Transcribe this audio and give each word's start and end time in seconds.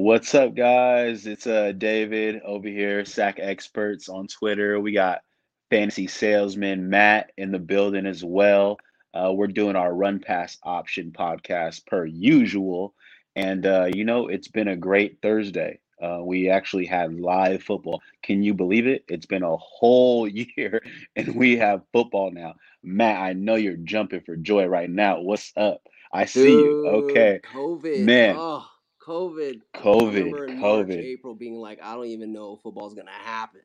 What's 0.00 0.32
up, 0.32 0.54
guys? 0.54 1.26
It's 1.26 1.48
uh 1.48 1.72
David 1.72 2.40
over 2.44 2.68
here, 2.68 3.04
Sack 3.04 3.40
Experts 3.40 4.08
on 4.08 4.28
Twitter. 4.28 4.78
We 4.78 4.92
got 4.92 5.22
fantasy 5.70 6.06
salesman 6.06 6.88
Matt 6.88 7.32
in 7.36 7.50
the 7.50 7.58
building 7.58 8.06
as 8.06 8.22
well. 8.22 8.78
Uh, 9.12 9.32
we're 9.34 9.48
doing 9.48 9.74
our 9.74 9.92
run 9.92 10.20
pass 10.20 10.56
option 10.62 11.10
podcast 11.10 11.84
per 11.84 12.06
usual, 12.06 12.94
and 13.34 13.66
uh, 13.66 13.88
you 13.92 14.04
know 14.04 14.28
it's 14.28 14.46
been 14.46 14.68
a 14.68 14.76
great 14.76 15.18
Thursday. 15.20 15.80
Uh, 16.00 16.20
we 16.22 16.48
actually 16.48 16.86
had 16.86 17.18
live 17.18 17.64
football. 17.64 18.00
Can 18.22 18.40
you 18.44 18.54
believe 18.54 18.86
it? 18.86 19.04
It's 19.08 19.26
been 19.26 19.42
a 19.42 19.56
whole 19.56 20.28
year, 20.56 20.80
and 21.16 21.34
we 21.34 21.56
have 21.56 21.82
football 21.92 22.30
now. 22.30 22.54
Matt, 22.84 23.20
I 23.20 23.32
know 23.32 23.56
you're 23.56 23.76
jumping 23.76 24.20
for 24.20 24.36
joy 24.36 24.66
right 24.66 24.88
now. 24.88 25.20
What's 25.20 25.52
up? 25.56 25.82
I 26.12 26.24
see 26.26 26.52
you. 26.52 26.86
Okay, 26.86 27.40
COVID. 27.52 28.04
man. 28.04 28.36
Oh, 28.38 28.64
COVID. 29.08 29.60
I 29.74 29.78
COVID, 29.78 30.30
March, 30.30 30.50
COVID, 30.50 30.98
April 30.98 31.34
being 31.34 31.56
like, 31.56 31.80
I 31.82 31.94
don't 31.94 32.06
even 32.06 32.32
know 32.32 32.54
if 32.54 32.62
football's 32.62 32.94
gonna 32.94 33.10
happen. 33.10 33.62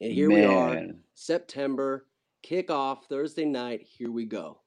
And 0.00 0.12
here 0.12 0.28
we 0.30 0.44
are. 0.44 0.82
September, 1.14 2.06
kickoff, 2.46 3.04
Thursday 3.08 3.46
night. 3.46 3.82
Here 3.82 4.10
we 4.10 4.26
go. 4.26 4.60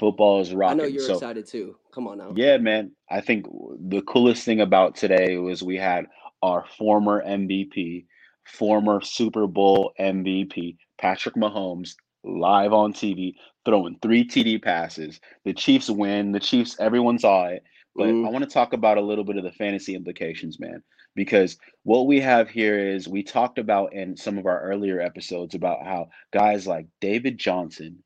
Football 0.00 0.40
is 0.40 0.52
rocking. 0.52 0.80
I 0.80 0.82
know 0.84 0.88
you're 0.88 1.02
So. 1.02 1.14
excited 1.14 1.46
too. 1.46 1.76
Come 1.94 2.08
on 2.08 2.18
now. 2.18 2.32
Yeah, 2.36 2.58
man. 2.58 2.92
I 3.10 3.20
think 3.20 3.46
the 3.88 4.02
coolest 4.02 4.44
thing 4.44 4.60
about 4.60 4.96
today 4.96 5.36
was 5.36 5.62
we 5.62 5.76
had 5.76 6.06
our 6.42 6.64
former 6.76 7.24
MVP, 7.24 8.06
former 8.44 9.00
Super 9.00 9.46
Bowl 9.46 9.92
MVP, 9.98 10.76
Patrick 10.98 11.36
Mahomes, 11.36 11.94
live 12.24 12.72
on 12.72 12.92
TV, 12.92 13.34
throwing 13.64 13.98
three 14.02 14.26
TD 14.26 14.62
passes. 14.62 15.20
The 15.44 15.54
Chiefs 15.54 15.88
win. 15.88 16.32
The 16.32 16.40
Chiefs, 16.40 16.76
everyone 16.78 17.18
saw 17.18 17.46
it. 17.46 17.62
But 17.96 18.18
I 18.24 18.28
Mm, 18.28 18.30
want 18.30 18.44
to 18.44 18.50
talk 18.50 18.74
about 18.74 18.98
a 18.98 19.02
little 19.02 19.24
bit 19.24 19.38
of 19.38 19.44
the 19.44 19.52
fantasy 19.52 19.94
implications, 19.96 20.60
man, 20.60 20.82
because 21.16 21.58
what 21.84 22.06
we 22.08 22.20
have 22.20 22.50
here 22.50 22.78
is 22.78 23.08
we 23.08 23.22
talked 23.22 23.58
about 23.58 23.94
in 23.94 24.16
some 24.16 24.38
of 24.38 24.46
our 24.46 24.60
earlier 24.62 25.00
episodes 25.00 25.54
about 25.54 25.84
how 25.84 26.08
guys 26.32 26.66
like 26.66 26.88
David 27.00 27.38
Johnson, 27.38 28.02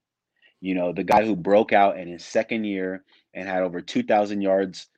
you 0.60 0.74
know, 0.74 0.92
the 0.92 1.04
guy 1.04 1.24
who 1.26 1.36
broke 1.36 1.72
out 1.72 1.98
in 1.98 2.08
his 2.08 2.24
second 2.24 2.64
year 2.64 3.04
and 3.34 3.48
had 3.48 3.62
over 3.64 3.80
2,000 3.82 4.42
yards, 4.42 4.88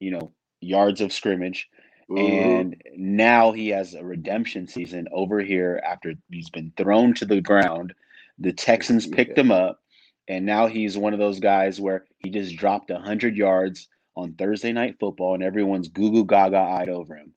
you 0.00 0.10
know, 0.12 0.32
yards 0.60 1.00
of 1.00 1.12
scrimmage. 1.12 1.68
mhm. 2.10 2.12
And 2.16 2.82
now 2.96 3.52
he 3.52 3.68
has 3.70 3.94
a 3.94 4.04
redemption 4.04 4.68
season 4.68 5.08
over 5.12 5.40
here 5.40 5.82
after 5.86 6.14
he's 6.30 6.50
been 6.50 6.72
thrown 6.76 7.14
to 7.14 7.26
the 7.26 7.40
ground. 7.42 7.94
The 8.38 8.52
Texans 8.52 9.06
picked 9.06 9.36
Yeah. 9.36 9.38
him 9.38 9.52
up, 9.52 9.80
and 10.28 10.46
now 10.46 10.66
he's 10.66 10.98
one 10.98 11.12
of 11.14 11.20
those 11.20 11.40
guys 11.40 11.80
where 11.80 12.06
he 12.18 12.30
just 12.30 12.56
dropped 12.56 12.90
100 12.90 13.36
yards 13.36 13.88
on 14.16 14.34
Thursday 14.34 14.72
night 14.72 14.96
football, 14.98 15.34
and 15.34 15.42
everyone's 15.42 15.88
goo 15.88 16.10
goo 16.10 16.24
gaga 16.24 16.58
eyed 16.58 16.88
over 16.88 17.16
him. 17.16 17.32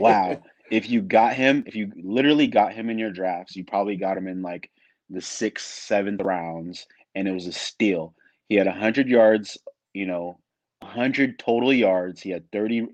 Wow. 0.00 0.42
If 0.70 0.88
you 0.88 1.02
got 1.02 1.34
him, 1.34 1.64
if 1.66 1.74
you 1.74 1.90
literally 2.00 2.46
got 2.46 2.72
him 2.72 2.90
in 2.90 2.96
your 2.96 3.10
drafts, 3.10 3.56
you 3.56 3.64
probably 3.64 3.96
got 3.96 4.16
him 4.16 4.28
in 4.28 4.40
like 4.40 4.70
the 5.08 5.20
sixth, 5.20 5.66
seventh 5.66 6.22
rounds, 6.22 6.86
and 7.16 7.26
it 7.26 7.32
was 7.32 7.48
a 7.48 7.52
steal. 7.52 8.14
He 8.48 8.54
had 8.54 8.68
100 8.68 9.08
yards, 9.08 9.58
you 9.94 10.06
know, 10.06 10.38
100 10.78 11.40
total 11.40 11.72
yards. 11.72 12.22
He 12.22 12.30
had 12.30 12.50
30 12.52 12.86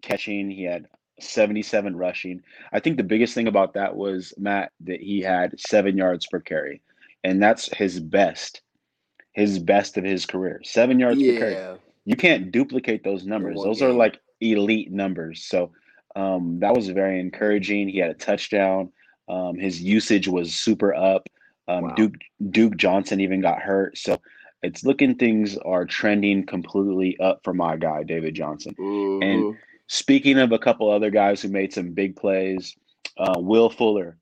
catching, 0.00 0.50
he 0.50 0.64
had 0.64 0.86
77 1.20 1.96
rushing. 1.96 2.42
I 2.72 2.80
think 2.80 2.96
the 2.96 3.02
biggest 3.02 3.34
thing 3.34 3.48
about 3.48 3.74
that 3.74 3.96
was, 3.96 4.32
Matt, 4.38 4.72
that 4.80 5.00
he 5.00 5.20
had 5.20 5.60
seven 5.60 5.96
yards 5.96 6.26
per 6.26 6.40
carry, 6.40 6.80
and 7.22 7.42
that's 7.42 7.74
his 7.74 8.00
best, 8.00 8.62
his 9.32 9.58
best 9.58 9.98
of 9.98 10.04
his 10.04 10.26
career. 10.26 10.60
Seven 10.64 10.98
yards 10.98 11.22
per 11.22 11.38
carry 11.38 11.52
yeah. 11.52 11.76
You 12.10 12.16
can't 12.16 12.50
duplicate 12.50 13.04
those 13.04 13.24
numbers. 13.24 13.62
Those 13.62 13.80
are 13.82 13.92
like 13.92 14.18
elite 14.40 14.90
numbers. 14.90 15.44
So 15.44 15.70
um, 16.16 16.58
that 16.58 16.74
was 16.74 16.88
very 16.88 17.20
encouraging. 17.20 17.88
He 17.88 17.98
had 17.98 18.10
a 18.10 18.14
touchdown. 18.14 18.90
Um, 19.28 19.54
his 19.56 19.80
usage 19.80 20.26
was 20.26 20.52
super 20.52 20.92
up. 20.92 21.28
Um, 21.68 21.84
Wow. 21.84 21.94
Duke 21.94 22.14
Duke 22.50 22.76
Johnson 22.76 23.20
even 23.20 23.40
got 23.40 23.60
hurt. 23.60 23.96
So 23.96 24.18
it's 24.60 24.82
looking 24.84 25.14
things 25.14 25.56
are 25.58 25.84
trending 25.84 26.44
completely 26.46 27.16
up 27.20 27.42
for 27.44 27.54
my 27.54 27.76
guy 27.76 28.02
David 28.02 28.34
Johnson. 28.34 28.74
And 28.78 29.44
hmm 29.44 29.50
speaking 29.86 30.38
of 30.38 30.52
a 30.52 30.58
couple 30.58 30.88
other 30.90 31.10
guys 31.10 31.42
who 31.42 31.48
made 31.48 31.72
some 31.72 31.92
big 31.92 32.14
plays, 32.16 32.76
uh, 33.18 33.38
Will 33.38 33.70
Fuller. 33.70 34.16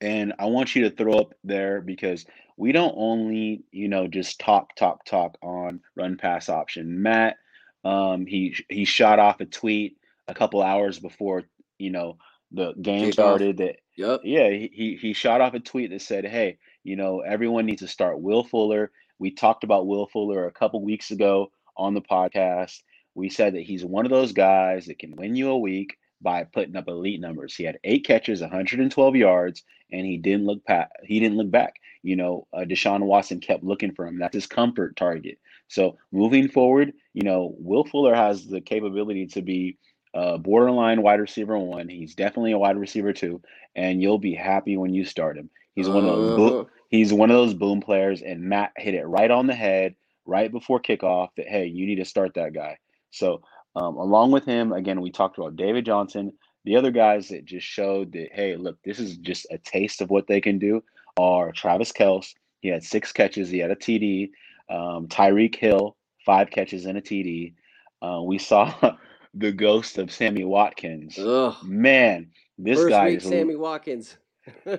And 0.00 0.32
I 0.38 0.46
want 0.46 0.74
you 0.76 0.82
to 0.82 0.90
throw 0.90 1.14
up 1.14 1.34
there 1.44 1.80
because 1.80 2.24
we 2.60 2.72
don't 2.72 2.94
only, 2.94 3.64
you 3.72 3.88
know, 3.88 4.06
just 4.06 4.38
talk, 4.38 4.76
talk, 4.76 5.06
talk 5.06 5.38
on 5.42 5.80
run 5.96 6.18
pass 6.18 6.50
option. 6.50 7.00
Matt, 7.00 7.38
um, 7.86 8.26
he 8.26 8.54
he 8.68 8.84
shot 8.84 9.18
off 9.18 9.40
a 9.40 9.46
tweet 9.46 9.96
a 10.28 10.34
couple 10.34 10.62
hours 10.62 10.98
before, 10.98 11.44
you 11.78 11.90
know, 11.90 12.18
the 12.52 12.74
game 12.74 13.12
started 13.12 13.56
that 13.58 13.76
Yep. 13.96 14.20
yeah, 14.24 14.50
he 14.50 14.98
he 15.00 15.14
shot 15.14 15.40
off 15.40 15.54
a 15.54 15.60
tweet 15.60 15.90
that 15.90 16.02
said, 16.02 16.26
"Hey, 16.26 16.58
you 16.84 16.96
know, 16.96 17.20
everyone 17.20 17.64
needs 17.64 17.80
to 17.80 17.88
start 17.88 18.20
Will 18.20 18.44
Fuller." 18.44 18.90
We 19.18 19.30
talked 19.30 19.64
about 19.64 19.86
Will 19.86 20.06
Fuller 20.06 20.46
a 20.46 20.52
couple 20.52 20.82
weeks 20.82 21.10
ago 21.10 21.52
on 21.78 21.94
the 21.94 22.02
podcast. 22.02 22.78
We 23.14 23.30
said 23.30 23.54
that 23.54 23.62
he's 23.62 23.86
one 23.86 24.04
of 24.04 24.10
those 24.10 24.32
guys 24.32 24.84
that 24.86 24.98
can 24.98 25.16
win 25.16 25.34
you 25.34 25.50
a 25.50 25.58
week 25.58 25.96
by 26.22 26.44
putting 26.44 26.76
up 26.76 26.88
elite 26.88 27.20
numbers. 27.20 27.56
He 27.56 27.64
had 27.64 27.78
eight 27.84 28.06
catches, 28.06 28.42
112 28.42 29.16
yards, 29.16 29.64
and 29.92 30.06
he 30.06 30.18
didn't 30.18 30.46
look 30.46 30.64
pat. 30.66 30.90
He 31.04 31.20
didn't 31.20 31.38
look 31.38 31.50
back. 31.50 31.76
You 32.02 32.16
know, 32.16 32.48
uh, 32.54 32.60
Deshaun 32.60 33.02
Watson 33.02 33.40
kept 33.40 33.64
looking 33.64 33.94
for 33.94 34.06
him. 34.06 34.18
That's 34.18 34.34
his 34.34 34.46
comfort 34.48 34.96
target. 34.96 35.38
So 35.68 35.98
moving 36.12 36.48
forward, 36.48 36.94
you 37.14 37.22
know, 37.24 37.54
Will 37.58 37.84
Fuller 37.84 38.14
has 38.14 38.46
the 38.46 38.60
capability 38.62 39.26
to 39.28 39.42
be 39.42 39.78
a 40.14 40.38
borderline 40.38 41.02
wide 41.02 41.20
receiver 41.20 41.58
one. 41.58 41.88
He's 41.88 42.14
definitely 42.16 42.52
a 42.52 42.58
wide 42.58 42.78
receiver 42.78 43.12
two, 43.14 43.42
and 43.76 44.02
you'll 44.02 44.18
be 44.18 44.34
happy 44.34 44.76
when 44.78 44.94
you 44.94 45.04
start 45.06 45.38
him. 45.38 45.50
He's 45.74 45.90
one 45.90 46.04
of 46.06 46.12
those 46.16 46.32
bo- 46.32 46.58
Uh-huh. 46.60 46.64
he's 46.90 47.12
one 47.12 47.30
of 47.30 47.36
those 47.36 47.54
boom 47.54 47.80
players, 47.82 48.22
and 48.22 48.42
Matt 48.42 48.72
hit 48.76 48.94
it 48.94 49.06
right 49.06 49.30
on 49.30 49.46
the 49.48 49.54
head 49.54 49.96
right 50.26 50.52
before 50.52 50.80
kickoff 50.80 51.30
that 51.36 51.48
hey, 51.48 51.66
you 51.66 51.86
need 51.86 51.96
to 51.96 52.06
start 52.06 52.34
that 52.34 52.54
guy. 52.54 52.78
So 53.10 53.42
um, 53.76 53.96
along 53.96 54.32
with 54.32 54.44
him, 54.44 54.72
again, 54.72 55.00
we 55.00 55.10
talked 55.10 55.38
about 55.38 55.56
David 55.56 55.86
Johnson. 55.86 56.32
The 56.64 56.76
other 56.76 56.90
guys 56.90 57.28
that 57.28 57.44
just 57.44 57.66
showed 57.66 58.12
that 58.12 58.28
hey, 58.32 58.56
look, 58.56 58.78
this 58.84 58.98
is 58.98 59.16
just 59.16 59.46
a 59.50 59.58
taste 59.58 60.00
of 60.00 60.10
what 60.10 60.26
they 60.26 60.40
can 60.40 60.58
do 60.58 60.82
are 61.16 61.52
Travis 61.52 61.92
Kelce. 61.92 62.34
He 62.60 62.68
had 62.68 62.84
six 62.84 63.12
catches. 63.12 63.48
He 63.48 63.58
had 63.58 63.70
a 63.70 63.76
TD. 63.76 64.30
Um, 64.68 65.08
Tyreek 65.08 65.56
Hill, 65.56 65.96
five 66.24 66.50
catches 66.50 66.86
and 66.86 66.98
a 66.98 67.00
TD. 67.00 67.54
Uh, 68.02 68.22
we 68.22 68.38
saw 68.38 68.72
the 69.34 69.52
ghost 69.52 69.98
of 69.98 70.12
Sammy 70.12 70.44
Watkins. 70.44 71.18
Ugh. 71.18 71.56
Man, 71.62 72.30
this 72.58 72.78
First 72.78 72.90
guy 72.90 73.06
week, 73.06 73.18
is 73.18 73.24
Sammy 73.24 73.56
Watkins. 73.56 74.16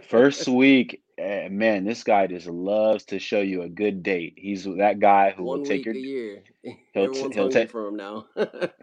First 0.09 0.48
week. 0.48 1.02
eh, 1.18 1.48
man, 1.50 1.84
this 1.86 2.04
guy 2.04 2.28
just 2.28 2.48
loves 2.48 3.06
to 3.06 3.20
show 3.20 3.42
you 3.42 3.62
a 3.64 3.70
good 3.70 4.04
date. 4.04 4.34
He's 4.38 4.66
that 4.66 5.00
guy 5.00 5.32
who 5.32 5.44
will 5.44 5.59
take 5.59 5.86
week 5.86 5.86
your 5.86 5.96
a 5.96 6.00
year. 6.00 6.44
he'll 6.94 7.09
t- 7.09 7.09
Everyone's 7.09 7.36
he'll 7.36 7.50
hungry 7.50 7.50
take 7.50 7.70
for 7.70 7.88
him 7.88 7.96
now. 7.98 8.26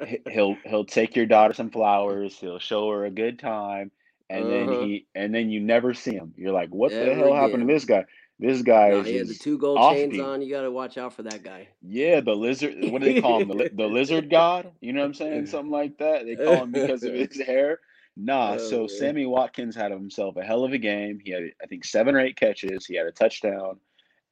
he- 0.06 0.20
he'll 0.28 0.56
he'll 0.64 0.84
take 0.84 1.16
your 1.16 1.26
daughter 1.26 1.54
some 1.54 1.70
flowers. 1.70 2.38
He'll 2.38 2.58
show 2.58 2.90
her 2.90 3.04
a 3.04 3.10
good 3.10 3.38
time, 3.38 3.90
and 4.30 4.50
then 4.50 4.70
Uh-huh. 4.70 4.80
he 4.80 5.06
and 5.14 5.34
then 5.34 5.50
you 5.50 5.60
never 5.60 5.94
see 5.94 6.14
him. 6.14 6.34
You're 6.36 6.52
like, 6.52 6.70
what 6.70 6.98
the 6.98 7.14
hell 7.14 7.34
happened 7.34 7.66
to 7.66 7.72
this 7.72 7.84
guy? 7.84 8.04
This 8.38 8.62
guy 8.62 8.90
Nah, 8.90 9.00
is 9.00 9.06
he 9.06 9.16
had 9.16 9.28
the 9.28 9.34
just 9.34 9.42
two 9.42 9.58
gold 9.58 9.82
chains 9.82 10.14
offbeat. 10.14 10.20
on. 10.20 10.42
You 10.42 10.50
got 10.50 10.62
to 10.62 10.70
watch 10.70 10.96
out 10.98 11.12
for 11.14 11.22
that 11.24 11.42
guy. 11.42 11.68
Yeah, 11.82 12.20
the 12.20 12.34
lizard. 12.34 12.74
What 12.86 13.00
do 13.00 13.06
they 13.06 13.14
call 13.14 13.38
him? 13.38 13.48
The, 13.48 13.54
li- 13.54 13.68
the 13.72 13.86
lizard 13.88 14.30
god? 14.30 14.70
You 14.80 14.92
know 14.92 15.00
what 15.00 15.06
I'm 15.06 15.14
saying? 15.14 15.46
Something 15.46 15.70
like 15.72 15.98
that. 15.98 16.24
They 16.24 16.36
call 16.36 16.62
him 16.62 16.72
because 16.72 17.04
of 17.04 17.14
his 17.14 17.36
hair. 17.40 17.80
Nah. 18.18 18.54
Oh, 18.54 18.58
So 18.58 18.78
man. 18.80 18.88
Sammy 18.88 19.26
Watkins 19.26 19.76
had 19.76 19.92
himself 19.92 20.36
a 20.36 20.42
hell 20.42 20.64
of 20.64 20.72
a 20.72 20.78
game. 20.78 21.20
He 21.24 21.30
had, 21.30 21.44
I 21.62 21.66
think, 21.66 21.84
seven 21.84 22.16
or 22.16 22.20
eight 22.20 22.36
catches. 22.36 22.84
He 22.84 22.96
had 22.96 23.06
a 23.06 23.12
touchdown, 23.12 23.78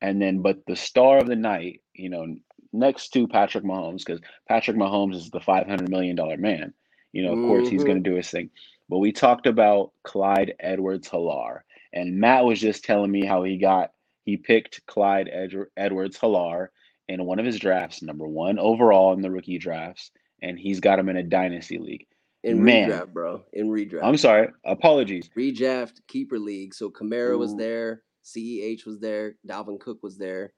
and 0.01 0.21
then, 0.21 0.43
but 0.43 0.67
the 0.67 0.77
star 0.77 1.19
of 1.19 1.29
the 1.29 1.37
night, 1.37 1.83
you 1.95 2.11
know, 2.11 2.37
next 2.73 3.11
to 3.11 3.29
Patrick 3.29 3.65
Mahomes, 3.65 4.05
because 4.05 4.21
Patrick 4.49 4.77
Mahomes 4.77 5.15
is 5.15 5.31
the 5.31 5.41
500 5.41 5.89
million 5.89 6.17
dollar 6.17 6.37
man. 6.37 6.75
You 7.13 7.23
know, 7.23 7.33
of 7.33 7.49
course, 7.49 7.69
he's 7.69 7.85
going 7.85 8.03
to 8.03 8.09
mm-hmm. 8.09 8.15
do 8.15 8.17
his 8.17 8.31
thing. 8.31 8.51
But 8.89 8.99
we 8.99 9.13
talked 9.13 9.47
about 9.47 9.93
Clyde 10.03 10.55
Edwards 10.61 11.09
Helaire, 11.09 11.61
and 11.93 12.21
Matt 12.21 12.45
was 12.45 12.61
just 12.61 12.85
telling 12.85 13.11
me 13.11 13.25
how 13.25 13.43
he 13.45 13.57
got 13.57 13.93
he 14.25 14.37
picked 14.37 14.85
Clyde 14.87 15.31
Edward, 15.33 15.71
Edwards 15.77 16.19
Helaire 16.19 16.69
in 17.09 17.25
one 17.25 17.39
of 17.39 17.47
his 17.47 17.61
drafts, 17.61 18.03
number 18.03 18.27
one 18.27 18.59
overall 18.59 19.13
in 19.13 19.23
the 19.23 19.31
rookie 19.31 19.59
drafts, 19.59 20.11
and 20.43 20.59
he's 20.59 20.81
got 20.81 20.99
him 20.99 21.09
in 21.09 21.17
a 21.17 21.23
dynasty 21.23 21.79
league. 21.79 22.07
In 22.47 22.63
Man. 22.65 22.91
redraft, 22.91 23.13
bro. 23.13 23.43
In 23.53 23.69
redraft. 23.69 24.05
I'm 24.05 24.17
sorry, 24.17 24.49
apologies. 24.65 25.29
redraft 25.37 26.01
keeper 26.09 26.39
league. 26.39 26.75
So 26.75 26.91
Kamara 26.91 27.37
was 27.39 27.55
there, 27.57 28.03
CEH 28.25 28.87
was 28.87 29.01
there, 29.01 29.35
Dalvin 29.49 29.81
Cook 29.81 30.03
was 30.03 30.17
there. 30.19 30.53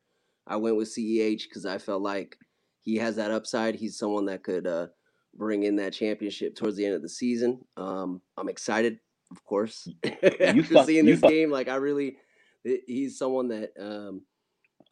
I 0.46 0.56
went 0.56 0.76
with 0.76 0.88
CEH 0.88 1.43
because 1.49 1.67
I 1.67 1.79
felt 1.79 2.02
like 2.02 2.37
he 2.81 2.96
has 2.96 3.17
that 3.17 3.31
upside. 3.31 3.75
He's 3.75 3.99
someone 3.99 4.26
that 4.26 4.43
could 4.43 4.67
uh, 4.67 4.87
bring 5.35 5.62
in 5.64 5.76
that 5.76 5.93
championship 5.93 6.55
towards 6.56 6.76
the 6.76 6.87
end 6.87 6.94
of 6.94 7.02
the 7.02 7.08
season. 7.08 7.61
Um, 7.76 8.23
I'm 8.37 8.49
excited, 8.49 8.99
of 9.31 9.43
course, 9.44 9.87
after 10.05 10.62
fuck- 10.62 10.87
seeing 10.87 11.05
this 11.06 11.20
fuck- 11.20 11.31
game. 11.31 11.50
Like 11.50 11.69
I 11.69 11.75
really, 11.76 12.17
he's 12.87 13.19
someone 13.19 13.49
that 13.49 13.70
um, 13.79 14.23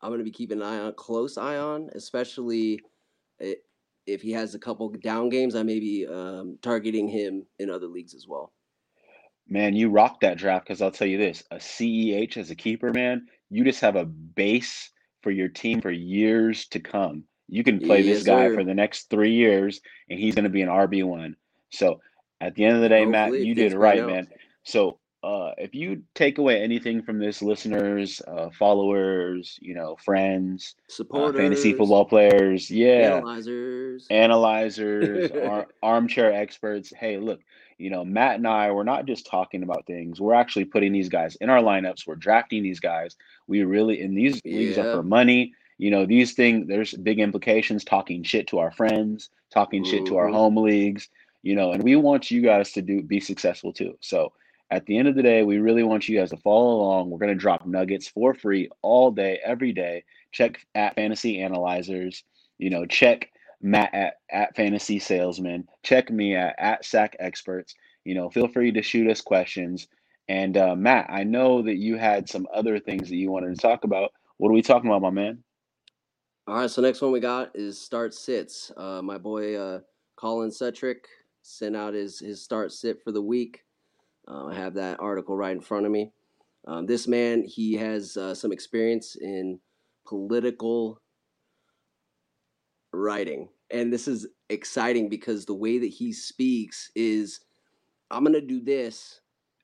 I'm 0.03 0.11
going 0.11 0.19
to 0.19 0.25
be 0.25 0.31
keeping 0.31 0.61
an 0.61 0.67
eye 0.67 0.79
on, 0.79 0.93
close 0.95 1.37
eye 1.39 1.57
on, 1.57 1.91
especially. 1.95 2.81
It, 3.39 3.59
if 4.07 4.23
he 4.23 4.33
has 4.33 4.55
a 4.55 4.59
couple 4.59 4.89
down 4.89 5.29
games, 5.29 5.55
I 5.55 5.63
may 5.63 5.81
be 5.81 6.07
um, 6.07 6.59
targeting 6.63 7.09
him 7.09 7.47
in 7.59 7.71
other 7.71 7.87
leagues 7.87 8.15
as 8.15 8.27
well. 8.27 8.53
Man, 9.49 9.75
you 9.75 9.91
rocked 9.91 10.23
that 10.23 10.39
draft 10.39 10.67
because 10.67 10.83
I'll 10.83 10.91
tell 10.91 11.07
you 11.07 11.19
this: 11.19 11.43
a 11.51 11.57
CEH 11.57 12.37
as 12.37 12.51
a 12.51 12.57
keeper, 12.57 12.93
man, 12.93 13.27
you 13.51 13.65
just 13.65 13.81
have 13.81 13.97
a 13.97 14.05
base 14.05 14.91
for 15.23 15.31
your 15.31 15.49
team 15.49 15.81
for 15.81 15.91
years 15.91 16.67
to 16.69 16.81
come. 16.81 17.25
You 17.49 17.63
can 17.63 17.79
play 17.79 18.01
yes, 18.01 18.19
this 18.19 18.27
guy 18.27 18.49
sir. 18.49 18.55
for 18.55 18.65
the 18.65 18.75
next 18.75 19.09
three 19.09 19.35
years, 19.35 19.81
and 20.11 20.19
he's 20.19 20.35
going 20.35 20.45
to 20.45 20.51
be 20.51 20.63
an 20.63 20.69
RB 20.69 21.05
one. 21.05 21.37
So 21.71 22.01
at 22.41 22.55
the 22.55 22.65
end 22.65 22.77
of 22.77 22.83
the 22.83 22.89
day, 22.89 23.05
Hopefully, 23.05 23.39
Matt, 23.39 23.47
you 23.47 23.55
did 23.55 23.73
right, 23.73 24.05
man. 24.05 24.29
So 24.65 24.99
uh, 25.27 25.53
if 25.59 25.75
you 25.75 26.05
take 26.15 26.39
away 26.39 26.63
anything 26.63 27.03
from 27.03 27.19
this, 27.19 27.43
listeners, 27.43 28.23
uh, 28.29 28.49
followers, 28.57 29.59
you 29.61 29.75
know, 29.75 29.97
friends, 29.97 30.77
supporters, 30.87 31.35
uh, 31.35 31.43
fantasy 31.43 31.73
football 31.73 32.05
players, 32.05 32.71
yeah, 32.71 33.17
analyzers, 33.17 34.07
analyzers, 34.09 35.33
ar- 35.33 35.67
armchair 35.83 36.33
experts. 36.33 36.93
Hey, 36.97 37.19
look, 37.19 37.41
you 37.77 37.91
know, 37.91 38.05
Matt 38.05 38.37
and 38.37 38.47
I, 38.47 38.71
we're 38.71 38.85
not 38.85 39.07
just 39.07 39.27
talking 39.27 39.65
about 39.65 39.85
things. 39.85 40.21
We're 40.21 40.35
actually 40.35 40.67
putting 40.67 40.93
these 40.93 41.09
guys 41.09 41.35
in 41.41 41.51
our 41.51 41.61
lineups. 41.61 42.07
We're 42.07 42.15
drafting 42.15 42.63
these 42.63 42.79
guys. 42.79 43.17
We 43.49 43.65
really, 43.65 44.01
in 44.03 44.15
these 44.15 44.41
yeah. 44.45 44.57
leagues 44.57 44.79
are 44.79 44.93
for 44.93 45.03
money. 45.03 45.55
You 45.79 45.91
know, 45.91 46.07
these 46.07 46.35
things, 46.35 46.69
there's 46.69 46.95
big 46.95 47.19
implications 47.19 47.83
talking 47.83 48.23
shit 48.23 48.47
to 48.49 48.61
our 48.61 48.71
friends, 48.71 49.31
talking 49.53 49.83
mm-hmm. 49.83 49.91
shit 49.91 50.07
to 50.07 50.19
our 50.19 50.29
home 50.29 50.57
leagues, 50.57 51.09
you 51.43 51.57
know, 51.57 51.73
and 51.73 51.83
we 51.83 51.97
want 51.97 52.31
you 52.31 52.43
guys 52.43 52.71
to 52.73 52.83
do 52.83 53.03
be 53.03 53.19
successful 53.19 53.73
too. 53.73 53.99
So, 54.01 54.33
at 54.71 54.87
the 54.87 54.99
end 54.99 55.09
of 55.09 55.15
the 55.15 55.23
day, 55.23 55.43
we 55.43 55.59
really 55.59 55.83
want 55.83 56.09
you 56.09 56.19
guys 56.19 56.31
to 56.31 56.37
follow 56.37 56.81
along. 56.81 57.11
We're 57.11 57.19
going 57.19 57.33
to 57.33 57.35
drop 57.35 57.67
nuggets 57.67 58.09
for 58.09 58.35
free 58.35 58.69
all 58.83 59.11
day, 59.11 59.39
every 59.45 59.73
day. 59.73 60.05
Check 60.33 60.67
at 60.75 60.95
Fantasy 60.97 61.41
Analyzers. 61.41 62.25
You 62.59 62.71
know, 62.71 62.85
check 62.87 63.31
Matt 63.63 63.95
at, 63.95 64.15
at 64.31 64.57
Fantasy 64.57 64.99
Salesman. 64.99 65.69
Check 65.83 66.11
me 66.11 66.35
at, 66.35 66.57
at 66.59 66.85
Sack 66.85 67.17
Experts. 67.21 67.75
You 68.05 68.15
know, 68.15 68.29
feel 68.29 68.49
free 68.49 68.73
to 68.73 68.83
shoot 68.83 69.09
us 69.09 69.21
questions. 69.21 69.87
And 70.29 70.57
uh, 70.57 70.75
Matt, 70.75 71.07
I 71.09 71.23
know 71.23 71.63
that 71.63 71.77
you 71.77 71.97
had 71.97 72.29
some 72.29 72.49
other 72.53 72.81
things 72.81 73.09
that 73.09 73.17
you 73.17 73.31
wanted 73.31 73.55
to 73.55 73.61
talk 73.61 73.85
about. 73.85 74.13
What 74.39 74.49
are 74.49 74.55
we 74.55 74.63
talking 74.63 74.91
about, 74.91 75.03
my 75.03 75.11
man? 75.11 75.43
All 76.49 76.57
right, 76.57 76.71
so 76.71 76.83
next 76.83 77.03
one 77.03 77.13
we 77.13 77.21
got 77.21 77.51
is 77.55 77.81
start 77.81 78.15
sits. 78.15 78.71
Uh, 78.77 79.01
my 79.03 79.19
boy 79.19 79.57
uh, 79.57 79.81
Colin 80.17 80.51
Cetrick 80.51 81.05
sent 81.43 81.77
out 81.77 81.95
his 81.95 82.21
his 82.21 82.43
start 82.43 82.73
sit 82.73 83.03
for 83.03 83.13
the 83.13 83.23
week. 83.23 83.63
Uh, 84.29 84.47
I 84.47 84.55
have 84.55 84.75
that 84.75 85.01
article 85.01 85.37
right 85.37 85.55
in 85.55 85.61
front 85.61 85.87
of 85.87 85.93
me. 85.93 86.13
Um, 86.67 86.87
this 86.87 87.07
man, 87.07 87.45
he 87.45 87.75
has 87.75 88.17
uh, 88.17 88.35
some 88.35 88.53
experience 88.53 89.17
in 89.17 89.61
political 90.07 91.01
writing. 92.93 93.49
And 93.71 93.93
this 93.93 94.09
is 94.09 94.27
exciting 94.49 95.09
because 95.09 95.45
the 95.45 95.55
way 95.55 95.79
that 95.79 95.87
he 95.87 96.13
speaks 96.13 96.91
is 96.95 97.41
I'm 98.11 98.25
going 98.25 98.35
to 98.35 98.41
do 98.41 98.61
this 98.61 99.21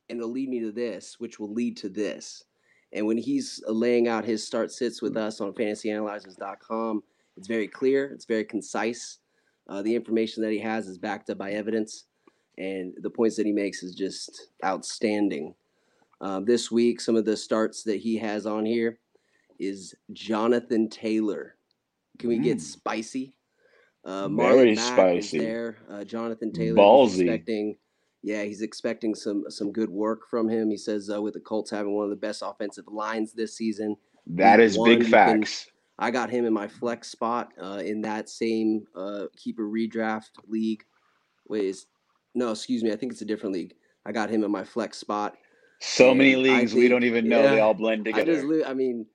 and 0.09 0.19
it'll 0.19 0.31
lead 0.31 0.49
me 0.49 0.61
to 0.61 0.73
this, 0.73 1.17
which 1.19 1.39
will 1.39 1.53
lead 1.53 1.77
to 1.79 1.89
this. 1.89 2.45
And 2.93 3.07
when 3.07 3.17
he's 3.17 3.63
laying 3.67 4.09
out 4.09 4.25
his 4.25 4.47
start 4.47 4.71
sits 4.71 5.01
with 5.01 5.17
us 5.17 5.41
on 5.41 5.53
fantasyanalyzers.com, 5.55 7.03
it's 7.37 7.49
very 7.49 7.69
clear, 7.69 8.07
it's 8.13 8.27
very 8.27 8.45
concise. 8.45 9.19
Uh, 9.69 9.81
the 9.81 9.95
information 9.95 10.43
that 10.43 10.53
he 10.53 10.59
has 10.59 10.89
is 10.89 10.99
backed 10.99 11.31
up 11.31 11.39
by 11.39 11.53
evidence 11.53 12.05
and 12.59 12.95
the 13.01 13.11
points 13.11 13.37
that 13.37 13.47
he 13.47 13.53
makes 13.53 13.83
is 13.83 13.95
just 13.95 14.49
outstanding. 14.65 15.55
Uh, 16.21 16.41
this 16.41 16.71
week, 16.71 17.01
some 17.01 17.17
of 17.17 17.25
the 17.25 17.37
starts 17.37 17.83
that 17.83 17.97
he 18.01 18.17
has 18.17 18.47
on 18.47 18.65
here 18.65 18.99
is 19.59 19.95
Jonathan 20.13 20.89
Taylor. 20.89 21.57
Can 22.19 22.29
we 22.29 22.39
mm. 22.39 22.45
get 22.45 22.61
spicy? 22.61 23.35
Uh, 24.05 24.29
Very 24.29 24.77
spicy. 24.77 25.39
there. 25.39 25.79
Uh, 25.91 26.05
Jonathan 26.05 26.53
Taylor. 26.53 26.77
Ballsy. 26.77 27.23
Expecting, 27.23 27.77
yeah, 28.23 28.43
he's 28.43 28.63
expecting 28.63 29.15
some 29.15 29.45
some 29.49 29.73
good 29.73 29.91
work 29.91 30.29
from 30.29 30.49
him. 30.49 30.71
He 30.71 30.77
says 30.77 31.11
uh, 31.13 31.21
with 31.21 31.35
the 31.35 31.41
Colts 31.41 31.71
having 31.71 31.95
one 31.95 32.05
of 32.05 32.11
the 32.11 32.17
best 32.17 32.43
offensive 32.45 32.87
lines 32.89 33.33
this 33.33 33.57
season. 33.57 33.97
That 34.27 34.61
is 34.61 34.79
one, 34.79 34.99
big 34.99 35.09
facts. 35.09 35.65
Can, 35.65 35.73
I 35.99 36.11
got 36.11 36.31
him 36.31 36.45
in 36.45 36.53
my 36.53 36.69
flex 36.69 37.11
spot 37.11 37.53
uh, 37.61 37.83
in 37.85 38.01
that 38.03 38.29
same 38.29 38.87
uh, 38.97 39.27
keeper 39.37 39.69
redraft 39.69 40.31
league. 40.49 40.85
Wait, 41.49 41.65
is 41.67 41.87
no, 42.35 42.51
excuse 42.51 42.83
me. 42.83 42.93
I 42.93 42.97
think 42.97 43.13
it's 43.13 43.23
a 43.23 43.27
different 43.27 43.55
league. 43.55 43.75
I 44.05 44.13
got 44.13 44.31
him 44.31 44.45
in 44.45 44.51
my 44.51 44.65
flex 44.65 44.99
spot. 44.99 45.37
So 45.81 46.15
many 46.15 46.37
leagues 46.37 46.73
think, 46.73 46.83
we 46.83 46.89
don't 46.89 47.05
even 47.05 47.29
know. 47.29 47.43
Yeah, 47.43 47.55
they 47.55 47.61
all 47.61 47.75
blend 47.75 48.05
together. 48.05 48.33
I 48.33 48.35
just, 48.35 48.69
I 48.69 48.75
mean, 48.75 49.07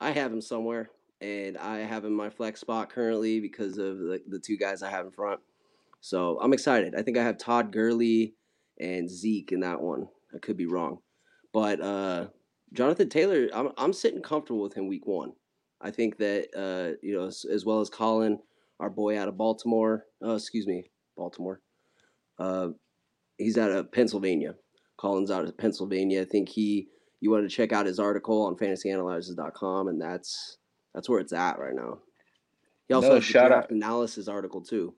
I 0.00 0.12
have 0.12 0.32
him 0.32 0.40
somewhere, 0.40 0.90
and 1.20 1.58
I 1.58 1.78
have 1.78 2.04
him 2.04 2.12
in 2.12 2.16
my 2.16 2.30
flex 2.30 2.60
spot 2.60 2.90
currently 2.90 3.40
because 3.40 3.76
of 3.78 3.98
the, 3.98 4.20
the 4.26 4.38
two 4.38 4.56
guys 4.56 4.82
I 4.82 4.90
have 4.90 5.06
in 5.06 5.12
front. 5.12 5.40
So 6.00 6.38
I'm 6.40 6.54
excited. 6.54 6.94
I 6.96 7.02
think 7.02 7.18
I 7.18 7.22
have 7.22 7.36
Todd 7.36 7.72
Gurley 7.72 8.34
and 8.80 9.10
Zeke 9.10 9.52
in 9.52 9.60
that 9.60 9.80
one. 9.80 10.08
I 10.34 10.38
could 10.38 10.56
be 10.56 10.66
wrong, 10.66 10.98
but 11.52 11.80
uh, 11.80 12.28
Jonathan 12.72 13.08
Taylor, 13.08 13.48
I'm 13.52 13.70
I'm 13.76 13.92
sitting 13.92 14.22
comfortable 14.22 14.62
with 14.62 14.74
him 14.74 14.88
week 14.88 15.06
one. 15.06 15.32
I 15.80 15.90
think 15.90 16.18
that 16.18 16.48
uh, 16.56 16.96
you 17.02 17.14
know 17.14 17.26
as, 17.26 17.44
as, 17.44 17.64
well 17.64 17.80
as 17.80 17.90
Colin, 17.90 18.38
our 18.78 18.90
boy 18.90 19.18
out 19.18 19.28
of 19.28 19.36
Baltimore. 19.36 20.06
Oh, 20.22 20.36
excuse 20.36 20.66
me, 20.66 20.90
Baltimore. 21.16 21.60
Uh, 22.40 22.68
he's 23.36 23.58
out 23.58 23.70
of 23.70 23.92
Pennsylvania. 23.92 24.54
Collins 24.98 25.30
out 25.30 25.44
of 25.44 25.56
Pennsylvania. 25.56 26.22
I 26.22 26.24
think 26.24 26.48
he 26.48 26.88
you 27.20 27.30
want 27.30 27.48
to 27.48 27.54
check 27.54 27.72
out 27.72 27.86
his 27.86 28.00
article 28.00 28.42
on 28.42 28.56
fantasyanalyzers.com 28.56 29.88
and 29.88 30.00
that's 30.00 30.56
that's 30.94 31.08
where 31.08 31.20
it's 31.20 31.32
at 31.32 31.58
right 31.58 31.74
now. 31.74 31.98
He 32.88 32.94
also 32.94 33.08
no, 33.08 33.14
has 33.16 33.24
shout 33.24 33.48
draft 33.48 33.66
out. 33.66 33.70
analysis 33.70 34.26
article 34.26 34.62
too. 34.62 34.94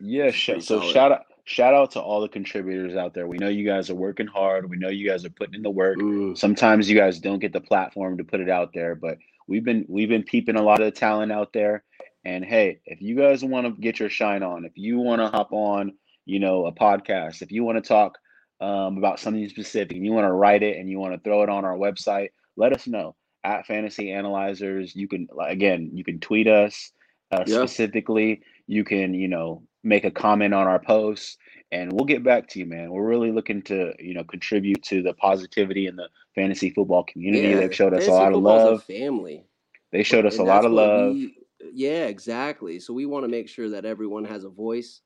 Yeah, 0.00 0.30
sh- 0.30 0.50
so 0.58 0.80
solid. 0.80 0.92
shout 0.92 1.12
out 1.12 1.22
shout 1.44 1.74
out 1.74 1.92
to 1.92 2.00
all 2.00 2.20
the 2.20 2.28
contributors 2.28 2.96
out 2.96 3.14
there. 3.14 3.26
We 3.26 3.38
know 3.38 3.48
you 3.48 3.64
guys 3.64 3.90
are 3.90 3.94
working 3.94 4.26
hard. 4.26 4.68
We 4.68 4.76
know 4.76 4.88
you 4.88 5.08
guys 5.08 5.24
are 5.24 5.30
putting 5.30 5.54
in 5.54 5.62
the 5.62 5.70
work. 5.70 5.98
Mm. 5.98 6.36
Sometimes 6.36 6.90
you 6.90 6.96
guys 6.96 7.18
don't 7.18 7.38
get 7.38 7.52
the 7.52 7.60
platform 7.60 8.18
to 8.18 8.24
put 8.24 8.40
it 8.40 8.50
out 8.50 8.72
there, 8.74 8.94
but 8.94 9.18
we've 9.46 9.64
been 9.64 9.86
we've 9.88 10.08
been 10.08 10.24
peeping 10.24 10.56
a 10.56 10.62
lot 10.62 10.80
of 10.80 10.86
the 10.86 10.98
talent 10.98 11.32
out 11.32 11.52
there. 11.52 11.84
And 12.24 12.44
hey, 12.44 12.80
if 12.86 13.00
you 13.00 13.16
guys 13.16 13.44
want 13.44 13.66
to 13.66 13.80
get 13.80 13.98
your 13.98 14.10
shine 14.10 14.42
on, 14.42 14.64
if 14.64 14.72
you 14.76 14.98
want 14.98 15.20
to 15.20 15.28
hop 15.28 15.52
on 15.52 15.92
you 16.24 16.40
know, 16.40 16.66
a 16.66 16.72
podcast, 16.72 17.42
if 17.42 17.52
you 17.52 17.64
want 17.64 17.82
to 17.82 17.88
talk 17.88 18.18
um, 18.60 18.98
about 18.98 19.18
something 19.18 19.48
specific 19.48 19.96
and 19.96 20.04
you 20.04 20.12
want 20.12 20.26
to 20.26 20.32
write 20.32 20.62
it 20.62 20.78
and 20.78 20.88
you 20.88 20.98
want 20.98 21.14
to 21.14 21.20
throw 21.20 21.42
it 21.42 21.48
on 21.48 21.64
our 21.64 21.76
website, 21.76 22.28
let 22.56 22.72
us 22.72 22.86
know 22.86 23.14
at 23.44 23.66
Fantasy 23.66 24.12
Analyzers. 24.12 24.94
You 24.94 25.08
can 25.08 25.28
again, 25.40 25.90
you 25.92 26.04
can 26.04 26.20
tweet 26.20 26.46
us 26.46 26.92
uh, 27.30 27.44
yeah. 27.46 27.56
specifically. 27.56 28.42
You 28.66 28.84
can, 28.84 29.14
you 29.14 29.28
know, 29.28 29.62
make 29.82 30.04
a 30.04 30.10
comment 30.10 30.54
on 30.54 30.68
our 30.68 30.78
posts, 30.78 31.36
and 31.72 31.92
we'll 31.92 32.04
get 32.04 32.22
back 32.22 32.48
to 32.50 32.60
you, 32.60 32.66
man. 32.66 32.90
We're 32.90 33.06
really 33.06 33.32
looking 33.32 33.62
to, 33.62 33.92
you 33.98 34.14
know, 34.14 34.24
contribute 34.24 34.82
to 34.84 35.02
the 35.02 35.14
positivity 35.14 35.86
in 35.86 35.96
the 35.96 36.08
fantasy 36.34 36.70
football 36.70 37.04
community. 37.04 37.48
Yeah, 37.48 37.56
They've 37.56 37.74
showed 37.74 37.94
us 37.94 38.06
a 38.06 38.12
lot 38.12 38.32
of 38.32 38.42
love. 38.42 38.84
family. 38.84 39.44
They 39.90 40.02
showed 40.02 40.24
us 40.24 40.38
a 40.38 40.42
lot 40.42 40.64
of 40.64 40.72
love. 40.72 41.14
We, 41.14 41.34
yeah, 41.72 42.06
exactly. 42.06 42.78
So 42.78 42.94
we 42.94 43.06
want 43.06 43.24
to 43.24 43.28
make 43.28 43.48
sure 43.48 43.70
that 43.70 43.84
everyone 43.84 44.24
has 44.24 44.44
a 44.44 44.48
voice 44.48 45.00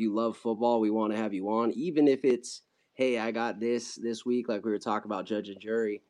you 0.00 0.14
love 0.14 0.36
football, 0.36 0.80
we 0.80 0.90
want 0.90 1.12
to 1.12 1.18
have 1.18 1.34
you 1.34 1.48
on, 1.50 1.72
even 1.72 2.08
if 2.08 2.24
it's 2.24 2.62
hey, 3.00 3.18
I 3.18 3.30
got 3.30 3.60
this 3.60 3.94
this 3.94 4.26
week, 4.26 4.46
like 4.48 4.62
we 4.62 4.70
were 4.70 4.78
talking 4.78 5.10
about 5.10 5.24
judge 5.24 5.48
and 5.48 5.58
jury. 5.58 6.02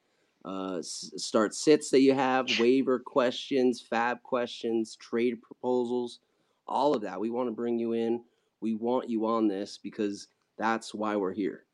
Uh, 0.45 0.79
start 0.83 1.55
sits 1.55 1.91
that 1.91 2.01
you 2.01 2.15
have, 2.15 2.47
waiver 2.59 2.99
questions, 2.99 3.85
FAAB 3.93 4.23
questions, 4.23 4.97
trade 4.97 5.41
proposals, 5.41 6.19
all 6.67 6.93
of 6.93 7.03
that. 7.03 7.21
We 7.21 7.31
want 7.31 7.49
to 7.49 7.55
bring 7.55 7.79
you 7.79 7.93
in. 7.93 8.25
We 8.61 8.75
want 8.75 9.09
you 9.09 9.27
on 9.27 9.47
this 9.47 9.79
because 9.79 10.27
that's 10.59 10.93
why 10.93 11.15
we're 11.15 11.33
here. 11.33 11.65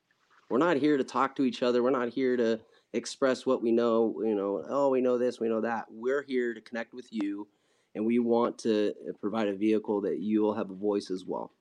We're 0.51 0.59
not 0.59 0.77
here 0.77 0.99
to 0.99 1.05
talk 1.05 1.35
to 1.37 1.45
each 1.45 1.63
other. 1.63 1.83
We're 1.83 1.91
not 1.91 2.11
here 2.11 2.37
to 2.37 2.61
express 2.93 3.47
what 3.47 3.63
we 3.63 3.73
know. 3.73 4.21
You 4.23 4.35
know, 4.35 4.65
oh, 4.69 4.91
we 4.91 5.01
know 5.01 5.17
this, 5.17 5.41
we 5.41 5.49
know 5.49 5.63
that. 5.63 5.87
We're 5.89 6.23
here 6.23 6.53
to 6.53 6.61
connect 6.61 6.93
with 6.93 7.07
you, 7.11 7.49
and 7.95 8.05
we 8.05 8.19
want 8.19 8.59
to 8.59 8.93
provide 9.21 9.49
a 9.49 9.57
vehicle 9.57 10.03
that 10.03 10.19
you 10.19 10.43
will 10.43 10.55
have 10.55 10.71
a 10.71 10.75
voice 10.75 11.11
as 11.11 11.25
well 11.25 11.53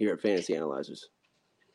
here 0.00 0.14
at 0.14 0.20
Fantasy 0.20 0.56
Analyzers. 0.56 1.10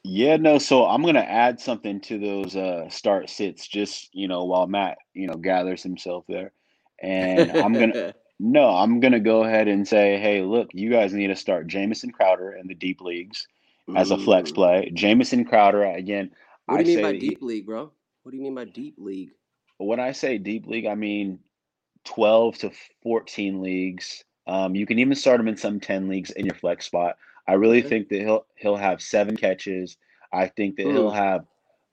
Yeah, 0.04 0.36
no. 0.36 0.58
So 0.58 0.86
I'm 0.86 1.04
gonna 1.04 1.20
add 1.20 1.62
something 1.62 2.02
to 2.02 2.20
those 2.20 2.56
uh, 2.56 2.90
start 2.90 3.30
sits, 3.30 3.68
just 3.68 4.14
you 4.14 4.28
know, 4.28 4.44
while 4.44 4.68
Matt 4.68 4.98
you 5.14 5.28
know 5.28 5.36
gathers 5.36 5.82
himself 5.82 6.26
there, 6.28 6.52
and 7.02 7.52
I'm 7.52 7.74
gonna 7.74 8.14
no, 8.40 8.70
I'm 8.70 9.00
gonna 9.00 9.20
go 9.20 9.44
ahead 9.44 9.68
and 9.68 9.88
say, 9.88 10.20
hey, 10.20 10.42
look, 10.42 10.70
you 10.74 10.90
guys 10.90 11.14
need 11.14 11.28
to 11.28 11.36
start 11.36 11.68
Jamison 11.68 12.12
Crowder 12.12 12.52
in 12.52 12.68
the 12.68 12.76
deep 12.76 13.00
leagues 13.00 13.48
as 13.96 14.12
a 14.12 14.18
flex 14.18 14.52
play. 14.52 14.92
Jamison 14.94 15.46
Crowder 15.46 15.84
again. 15.84 16.32
What 16.66 16.84
do 16.84 16.92
you 16.92 17.00
I 17.00 17.02
mean 17.02 17.14
by 17.14 17.20
deep 17.20 17.40
he, 17.40 17.46
league, 17.46 17.66
bro? 17.66 17.92
What 18.24 18.32
do 18.32 18.38
you 18.38 18.44
mean 18.44 18.56
by 18.56 18.66
deep 18.66 18.96
league? 18.98 19.30
When 19.78 20.00
I 20.00 20.12
say 20.12 20.40
deep 20.40 20.66
league, 20.66 20.88
I 20.88 20.96
mean 20.96 21.40
12 22.06 22.58
to 22.60 22.72
14 23.04 23.62
leagues. 23.62 24.24
Um, 24.48 24.76
you 24.76 24.86
can 24.86 25.00
even 25.00 25.16
start 25.16 25.40
him 25.40 25.48
in 25.48 25.58
some 25.58 25.80
10 25.80 26.08
leagues 26.08 26.32
in 26.32 26.46
your 26.46 26.56
flex 26.56 26.86
spot. 26.86 27.18
I 27.48 27.54
really 27.54 27.80
okay. 27.80 27.90
think 27.90 28.10
that 28.10 28.22
he'll 28.22 28.46
he'll 28.56 28.76
have 28.76 29.02
seven 29.02 29.38
catches. 29.38 29.98
I 30.34 30.48
think 30.48 30.78
that 30.78 30.88
Ooh. 30.88 30.92
he'll 30.92 31.12
have 31.12 31.46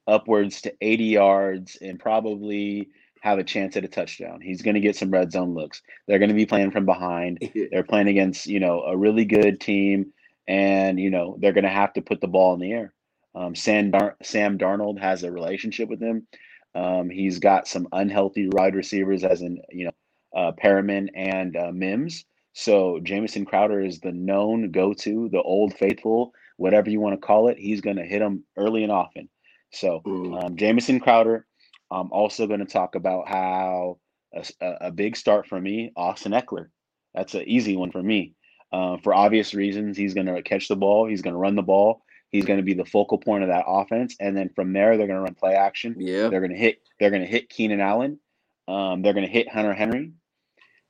upwards 0.07 0.63
to 0.63 0.75
80 0.81 1.05
yards 1.05 1.77
and 1.81 1.99
probably 1.99 2.89
have 3.21 3.39
a 3.39 3.45
chance 3.45 3.77
at 3.77 3.85
a 3.85 3.89
touchdown. 3.89 4.41
He's 4.41 4.63
going 4.63 4.75
to 4.75 4.81
get 4.81 4.97
some 4.97 5.11
red 5.11 5.31
zone 5.31 5.55
looks. 5.55 5.81
They're 6.09 6.19
going 6.19 6.31
to 6.31 6.35
be 6.35 6.47
playing 6.47 6.73
from 6.73 6.87
behind. 6.87 7.39
They're 7.71 7.85
playing 7.85 8.09
against, 8.09 8.47
you 8.47 8.59
know, 8.59 8.83
a 8.83 8.97
really 8.97 9.25
good 9.25 9.61
team, 9.61 10.13
and 10.49 10.99
you 10.99 11.11
know 11.11 11.37
they're 11.39 11.53
going 11.53 11.65
to 11.65 11.71
have 11.71 11.93
to 11.93 12.03
put 12.03 12.21
the 12.21 12.27
ball 12.27 12.55
in 12.55 12.61
the 12.61 12.73
air. 12.73 12.93
Um, 13.35 13.55
Sam 13.55 13.91
Dar- 13.91 14.17
Sam 14.23 14.59
Darnold 14.59 15.01
has 15.01 15.23
a 15.23 15.31
relationship 15.31 15.89
with 15.89 16.01
him. 16.01 16.27
Um, 16.75 17.11
he's 17.11 17.39
got 17.39 17.69
some 17.69 17.87
unhealthy 17.93 18.49
wide 18.49 18.75
receivers, 18.75 19.25
as 19.25 19.43
in 19.43 19.63
you 19.71 19.87
know, 19.87 19.93
uh, 20.37 20.53
Perriman 20.53 21.09
and 21.15 21.57
uh, 21.57 21.71
Mims. 21.73 22.25
So 22.53 23.01
Jamison 23.03 23.45
Crowder 23.45 23.81
is 23.81 24.01
the 24.01 24.13
known 24.13 24.71
go-to, 24.71 25.29
the 25.31 25.41
old 25.41 25.75
faithful, 25.75 26.33
whatever 26.57 26.91
you 26.91 27.01
want 27.01 27.15
to 27.15 27.27
call 27.27 27.49
it. 27.49 27.59
He's 27.59 27.81
going 27.81 27.97
to 27.97 28.05
hit 28.05 28.19
them 28.19 28.45
early 28.57 28.83
and 28.83 28.93
often. 28.93 29.29
So 29.73 30.03
um, 30.07 30.57
Jamison 30.57 31.01
Crowder. 31.01 31.47
I'm 31.91 32.11
also 32.11 32.47
going 32.47 32.61
to 32.61 32.67
talk 32.67 32.95
about 32.95 33.29
how 33.29 33.99
a, 34.35 34.45
a, 34.81 34.91
big 34.91 35.15
start 35.15 35.47
for 35.47 35.61
me, 35.61 35.93
Austin 35.95 36.33
Ekeler. 36.33 36.69
That's 37.15 37.35
an 37.35 37.43
easy 37.47 37.77
one 37.77 37.91
for 37.91 38.03
me. 38.03 38.35
Uh, 38.73 38.97
for 39.05 39.13
obvious 39.13 39.53
reasons, 39.53 39.99
he's 39.99 40.15
going 40.15 40.27
to 40.27 40.43
catch 40.43 40.69
the 40.69 40.77
ball. 40.77 41.07
He's 41.07 41.21
going 41.21 41.35
to 41.35 41.39
run 41.39 41.55
the 41.55 41.63
ball. 41.63 42.03
He's 42.31 42.47
going 42.47 42.57
to 42.57 42.65
be 42.65 42.73
the 42.73 42.87
focal 42.87 43.19
point 43.19 43.43
of 43.43 43.51
that 43.51 43.65
offense, 43.67 44.17
and 44.19 44.35
then 44.35 44.49
from 44.55 44.73
there 44.73 44.97
they're 44.97 45.07
going 45.07 45.19
to 45.19 45.23
run 45.23 45.35
play 45.35 45.55
action. 45.55 45.95
Yeah, 45.99 46.29
they're 46.29 46.41
going 46.41 46.53
to 46.53 46.57
hit. 46.57 46.81
They're 46.99 47.11
going 47.11 47.21
to 47.21 47.29
hit 47.29 47.51
Keenan 47.51 47.83
Allen. 47.83 48.19
Um, 48.67 49.03
they're 49.03 49.13
going 49.13 49.27
to 49.27 49.33
hit 49.33 49.51
Hunter 49.51 49.75
Henry. 49.75 50.13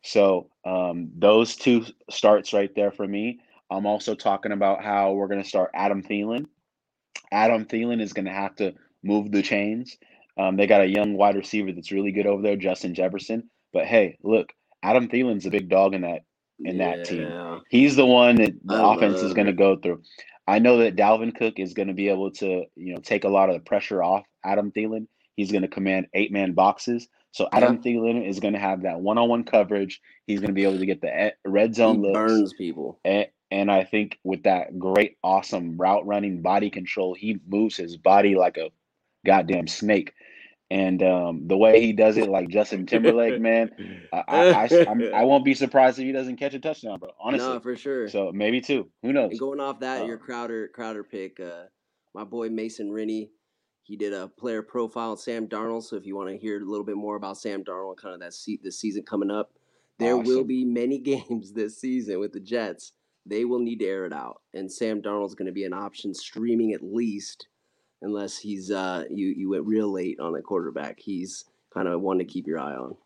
So 0.03 0.51
um, 0.65 1.11
those 1.17 1.57
two 1.57 1.87
starts 2.11 2.53
right 2.53 2.75
there 2.75 2.91
for 2.91 3.07
me. 3.07 3.41
I'm 3.71 3.87
also 3.87 4.15
talking 4.15 4.53
about 4.53 4.85
how 4.85 5.13
we're 5.13 5.29
going 5.29 5.43
to 5.43 5.49
start 5.49 5.71
Adam 5.75 6.03
Thielen. 6.03 6.47
Adam 7.31 7.65
Thielen 7.65 8.01
is 8.01 8.13
going 8.13 8.27
to 8.27 8.33
have 8.33 8.55
to 8.57 8.75
move 9.03 9.33
the 9.33 9.43
chains. 9.43 9.97
Um, 10.39 10.57
they 10.57 10.67
got 10.67 10.83
a 10.83 10.87
young 10.87 11.15
wide 11.15 11.37
receiver 11.37 11.73
that's 11.73 11.93
really 11.93 12.13
good 12.13 12.27
over 12.27 12.43
there, 12.43 12.57
Justin 12.57 12.95
Jefferson. 12.95 13.49
But 13.73 13.87
hey, 13.87 14.19
look, 14.23 14.53
Adam 14.83 15.09
Thielen's 15.09 15.47
a 15.47 15.51
big 15.51 15.69
dog 15.69 15.95
in 15.95 16.03
that 16.03 16.25
in 16.61 16.77
yeah. 16.77 16.97
that 16.97 17.07
team. 17.07 17.61
He's 17.71 17.97
the 17.97 18.07
one 18.07 18.37
that 18.37 18.55
the 18.65 18.75
I 18.75 18.95
offense 18.95 19.21
is 19.21 19.35
going 19.35 19.47
to 19.47 19.53
go 19.53 19.77
through. 19.77 20.03
I 20.47 20.59
know 20.59 20.79
that 20.79 20.97
Dalvin 20.97 21.35
Cook 21.35 21.59
is 21.59 21.75
going 21.75 21.89
to 21.89 21.95
be 21.95 22.09
able 22.09 22.31
to, 22.33 22.65
you 22.75 22.95
know, 22.95 23.01
take 23.01 23.25
a 23.25 23.29
lot 23.29 23.49
of 23.49 23.55
the 23.55 23.61
pressure 23.61 24.03
off 24.03 24.25
Adam 24.45 24.73
Thielen. 24.73 25.07
He's 25.37 25.53
going 25.53 25.63
to 25.63 25.69
command 25.69 26.09
eight 26.15 26.33
man 26.33 26.53
boxes. 26.53 27.09
So 27.33 27.49
Adam 27.51 27.81
yeah. 27.83 27.93
Thielen 27.93 28.29
is 28.29 28.41
going 28.41 28.55
to 28.55 28.61
have 28.61 28.83
that 28.83 29.01
one 29.01 29.19
on 29.19 29.29
one 29.29 29.45
coverage. 29.45 30.01
He's 30.27 30.41
going 30.41 30.49
to 30.49 30.55
be 30.55 30.65
able 30.65 30.79
to 30.79 30.87
get 30.87 31.01
the 31.01 31.33
red 31.45 31.75
zone 31.75 31.97
he 31.97 32.03
looks. 32.03 32.15
Burns 32.15 32.53
people. 32.53 33.01
And, 33.05 33.27
and 33.51 33.71
I 33.71 33.85
think 33.85 34.19
with 34.23 34.45
that 34.45 34.79
great, 34.79 35.17
awesome 35.25 35.77
route 35.79 36.07
running 36.07 36.43
body 36.43 36.71
control, 36.71 37.15
he 37.15 37.39
moves 37.49 37.77
his 37.77 37.97
body 37.97 38.35
like 38.35 38.59
a 38.59 38.71
goddamn 39.25 39.67
snake. 39.67 40.13
And 40.71 41.03
um, 41.03 41.49
the 41.49 41.57
way 41.57 41.81
he 41.81 41.93
does 41.93 42.17
it, 42.17 42.29
like 42.29 42.49
Justin 42.49 42.87
Timberlake, 42.87 43.41
man, 43.41 43.71
I, 44.13 44.25
I, 44.29 44.51
I, 44.51 45.11
I, 45.15 45.25
won't 45.25 45.45
be 45.45 45.53
surprised 45.55 45.99
if 45.99 46.07
he 46.07 46.13
doesn't 46.13 46.37
catch 46.37 46.55
a 46.55 46.59
touchdown, 46.61 46.99
bro. 46.99 47.11
Honestly, 47.21 47.47
no, 47.47 47.61
for 47.61 47.77
sure. 47.77 48.09
So 48.09 48.31
maybe 48.33 48.61
two. 48.61 48.91
Who 49.03 49.13
knows? 49.13 49.33
And 49.33 49.41
going 49.41 49.61
off 49.61 49.81
that, 49.81 50.03
uh, 50.03 50.07
your 50.07 50.17
Crowder 50.17 50.69
Crowder 50.69 51.05
pick, 51.05 51.41
uh, 51.41 51.65
my 52.15 52.25
boy 52.25 52.49
Mason 52.49 52.91
Rennie, 52.91 53.31
he 53.83 53.97
did 53.97 54.13
a 54.13 54.29
player 54.29 54.63
profile 54.63 55.11
on 55.11 55.17
Sam 55.17 55.47
Darnold. 55.47 55.83
So 55.83 55.97
if 55.97 56.07
you 56.07 56.17
want 56.17 56.31
to 56.31 56.37
hear 56.37 56.61
a 56.61 56.65
little 56.65 56.85
bit 56.85 56.97
more 56.97 57.17
about 57.17 57.39
Sam 57.39 57.65
Darnold, 57.65 57.97
kind 57.97 58.15
of 58.15 58.21
that 58.21 58.35
se- 58.35 58.61
the 58.63 58.71
season 58.71 59.03
coming 59.03 59.31
up, 59.31 59.53
there 59.99 60.15
awesome. 60.15 60.27
will 60.27 60.45
be 60.45 60.65
many 60.65 60.99
games 61.29 61.53
this 61.53 61.79
season 61.79 62.21
with 62.21 62.33
the 62.33 62.41
Jets. 62.41 62.93
They 63.27 63.45
will 63.45 63.61
need 63.61 63.79
to 63.81 63.87
air 63.87 64.05
it 64.05 64.13
out, 64.13 64.41
and 64.53 64.71
Sam 64.71 65.01
Darnold's 65.01 65.35
going 65.35 65.47
to 65.47 65.53
be 65.53 65.65
an 65.65 65.73
option 65.73 66.13
streaming 66.13 66.73
at 66.73 66.83
least 66.83 67.47
unless 68.03 68.37
he's 68.37 68.71
uh 68.71 69.05
you 69.11 69.29
you 69.29 69.51
went 69.51 69.65
real 69.65 69.91
late 69.91 70.19
on 70.21 70.35
a 70.35 70.43
quarterback. 70.43 70.99
He's 70.99 71.45
kind 71.73 71.89
of 71.89 72.01
one 72.01 72.19
to 72.19 72.25
keep 72.25 72.47
your 72.47 72.59
eye 72.59 72.75
on. 72.75 72.97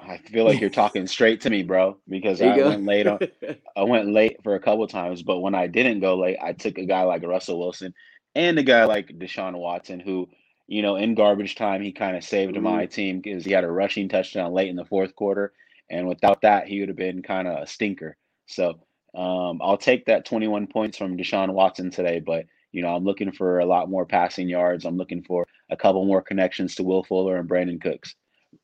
I 0.00 0.16
feel 0.16 0.44
like 0.44 0.60
you're 0.60 0.70
talking 0.70 1.06
straight 1.06 1.42
to 1.42 1.50
me, 1.50 1.62
bro, 1.62 1.98
because 2.08 2.40
I 2.40 2.56
go. 2.56 2.70
went 2.70 2.84
late 2.84 3.06
on 3.06 3.18
I 3.76 3.82
went 3.82 4.08
late 4.08 4.38
for 4.42 4.54
a 4.54 4.60
couple 4.60 4.86
times, 4.88 5.22
but 5.22 5.40
when 5.40 5.54
I 5.54 5.66
didn't 5.66 6.00
go 6.00 6.16
late, 6.16 6.38
I 6.42 6.52
took 6.52 6.78
a 6.78 6.86
guy 6.86 7.02
like 7.02 7.22
Russell 7.22 7.58
Wilson 7.58 7.94
and 8.34 8.58
a 8.58 8.62
guy 8.62 8.84
like 8.84 9.08
Deshaun 9.18 9.54
Watson 9.54 10.00
who, 10.00 10.28
you 10.66 10.82
know, 10.82 10.96
in 10.96 11.14
garbage 11.14 11.54
time 11.54 11.82
he 11.82 11.92
kind 11.92 12.16
of 12.16 12.24
saved 12.24 12.54
mm-hmm. 12.54 12.64
my 12.64 12.86
team 12.86 13.20
because 13.20 13.44
he 13.44 13.52
had 13.52 13.64
a 13.64 13.70
rushing 13.70 14.08
touchdown 14.08 14.52
late 14.52 14.68
in 14.68 14.76
the 14.76 14.84
fourth 14.84 15.14
quarter 15.14 15.52
and 15.90 16.06
without 16.06 16.40
that 16.42 16.66
he 16.66 16.80
would 16.80 16.88
have 16.88 16.96
been 16.96 17.22
kind 17.22 17.48
of 17.48 17.62
a 17.62 17.66
stinker. 17.66 18.16
So, 18.46 18.80
um, 19.14 19.60
I'll 19.62 19.76
take 19.76 20.06
that 20.06 20.24
21 20.24 20.68
points 20.68 20.96
from 20.96 21.18
Deshaun 21.18 21.52
Watson 21.52 21.90
today, 21.90 22.20
but 22.20 22.46
you 22.72 22.80
know, 22.80 22.94
I'm 22.94 23.04
looking 23.04 23.30
for 23.30 23.60
a 23.60 23.66
lot 23.66 23.90
more 23.90 24.06
passing 24.06 24.48
yards. 24.48 24.84
I'm 24.84 24.96
looking 24.96 25.22
for 25.22 25.46
a 25.70 25.76
couple 25.76 26.04
more 26.06 26.22
connections 26.22 26.74
to 26.74 26.82
Will 26.82 27.04
Fuller 27.04 27.36
and 27.36 27.48
Brandin 27.48 27.80
Cooks. 27.80 28.14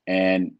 And 0.07 0.53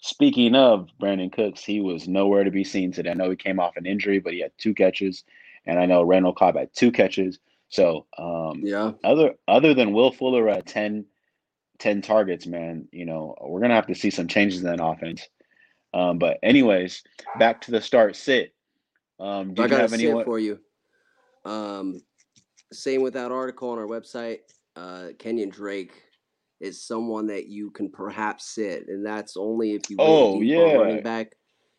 speaking 0.00 0.54
of 0.54 0.88
Brandin 1.00 1.32
Cooks, 1.32 1.64
he 1.64 1.80
was 1.80 2.08
nowhere 2.08 2.44
to 2.44 2.50
be 2.50 2.64
seen 2.64 2.92
today. 2.92 3.10
I 3.10 3.14
know 3.14 3.30
he 3.30 3.36
came 3.36 3.60
off 3.60 3.76
an 3.76 3.86
injury, 3.86 4.18
but 4.18 4.32
he 4.32 4.40
had 4.40 4.52
two 4.58 4.74
catches, 4.74 5.24
and 5.64 5.78
I 5.78 5.86
know 5.86 6.02
Randall 6.02 6.32
Cobb 6.32 6.56
had 6.56 6.74
two 6.74 6.90
catches. 6.90 7.38
So 7.68 8.06
um, 8.16 8.60
yeah, 8.62 8.92
other 9.04 9.34
other 9.46 9.74
than 9.74 9.92
Will 9.92 10.10
Fuller 10.10 10.48
at 10.48 10.66
10, 10.66 11.04
10 11.78 12.02
targets, 12.02 12.46
man, 12.46 12.88
you 12.92 13.04
know, 13.04 13.34
we're 13.42 13.60
gonna 13.60 13.74
have 13.74 13.86
to 13.88 13.94
see 13.94 14.10
some 14.10 14.28
changes 14.28 14.60
in 14.60 14.66
that 14.66 14.84
offense. 14.84 15.28
Um, 15.94 16.18
but 16.18 16.38
anyways, 16.42 17.02
back 17.38 17.60
to 17.62 17.70
the 17.70 17.80
start 17.80 18.16
sit. 18.16 18.54
Um, 19.20 19.54
do 19.54 19.62
I 19.62 19.68
got 19.68 19.80
have 19.80 19.92
anyone 19.92 20.24
for 20.24 20.38
you? 20.38 20.58
Um, 21.44 22.00
same 22.72 23.02
with 23.02 23.14
that 23.14 23.32
article 23.32 23.70
on 23.70 23.78
our 23.78 23.86
website. 23.86 24.40
Uh, 24.76 25.08
Kenyon 25.18 25.50
Drake 25.50 26.02
is 26.60 26.82
someone 26.82 27.26
that 27.28 27.48
you 27.48 27.70
can 27.70 27.90
perhaps 27.90 28.46
sit, 28.46 28.88
and 28.88 29.04
that's 29.04 29.36
only 29.36 29.74
if 29.74 29.90
you 29.90 29.96
oh 29.98 30.40
yeah 30.40 30.74
running 30.74 31.02
back. 31.02 31.32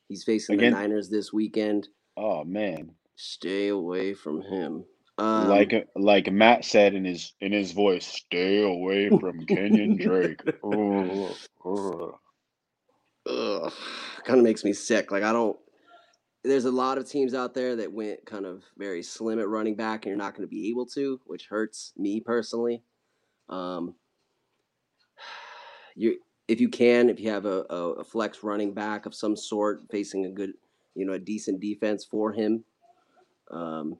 He's 0.07 0.23
facing 0.23 0.55
Again? 0.55 0.73
the 0.73 0.79
Niners 0.79 1.09
this 1.09 1.31
weekend. 1.31 1.87
Oh 2.17 2.43
man, 2.43 2.91
stay 3.15 3.67
away 3.67 4.13
from 4.13 4.41
him. 4.41 4.83
Um, 5.19 5.49
like 5.49 5.89
like 5.95 6.31
Matt 6.31 6.63
said 6.63 6.93
in 6.93 7.03
his 7.03 7.33
in 7.41 7.51
his 7.51 7.73
voice, 7.73 8.05
stay 8.05 8.63
away 8.63 9.09
from 9.19 9.45
Kenyon 9.45 9.97
Drake. 9.97 10.41
Ugh, 13.27 13.73
kind 14.23 14.39
of 14.39 14.43
makes 14.43 14.63
me 14.63 14.73
sick. 14.73 15.11
Like 15.11 15.23
I 15.23 15.33
don't 15.33 15.59
there's 16.43 16.65
a 16.65 16.71
lot 16.71 16.97
of 16.97 17.07
teams 17.07 17.33
out 17.33 17.53
there 17.53 17.75
that 17.75 17.91
went 17.91 18.25
kind 18.25 18.45
of 18.45 18.63
very 18.77 19.03
slim 19.03 19.39
at 19.39 19.49
running 19.49 19.75
back, 19.75 20.05
and 20.05 20.09
you're 20.09 20.17
not 20.17 20.35
going 20.35 20.47
to 20.47 20.55
be 20.55 20.69
able 20.69 20.85
to, 20.85 21.19
which 21.25 21.47
hurts 21.47 21.91
me 21.97 22.21
personally. 22.21 22.81
Um, 23.49 23.95
you, 25.95 26.17
if 26.47 26.61
you 26.61 26.69
can, 26.69 27.09
if 27.09 27.19
you 27.19 27.29
have 27.29 27.45
a, 27.45 27.65
a, 27.69 27.91
a, 27.93 28.03
flex 28.03 28.41
running 28.41 28.73
back 28.73 29.05
of 29.05 29.13
some 29.13 29.35
sort 29.35 29.83
facing 29.91 30.25
a 30.25 30.29
good, 30.29 30.53
you 30.95 31.05
know, 31.05 31.13
a 31.13 31.19
decent 31.19 31.59
defense 31.59 32.05
for 32.05 32.31
him, 32.31 32.63
um, 33.51 33.97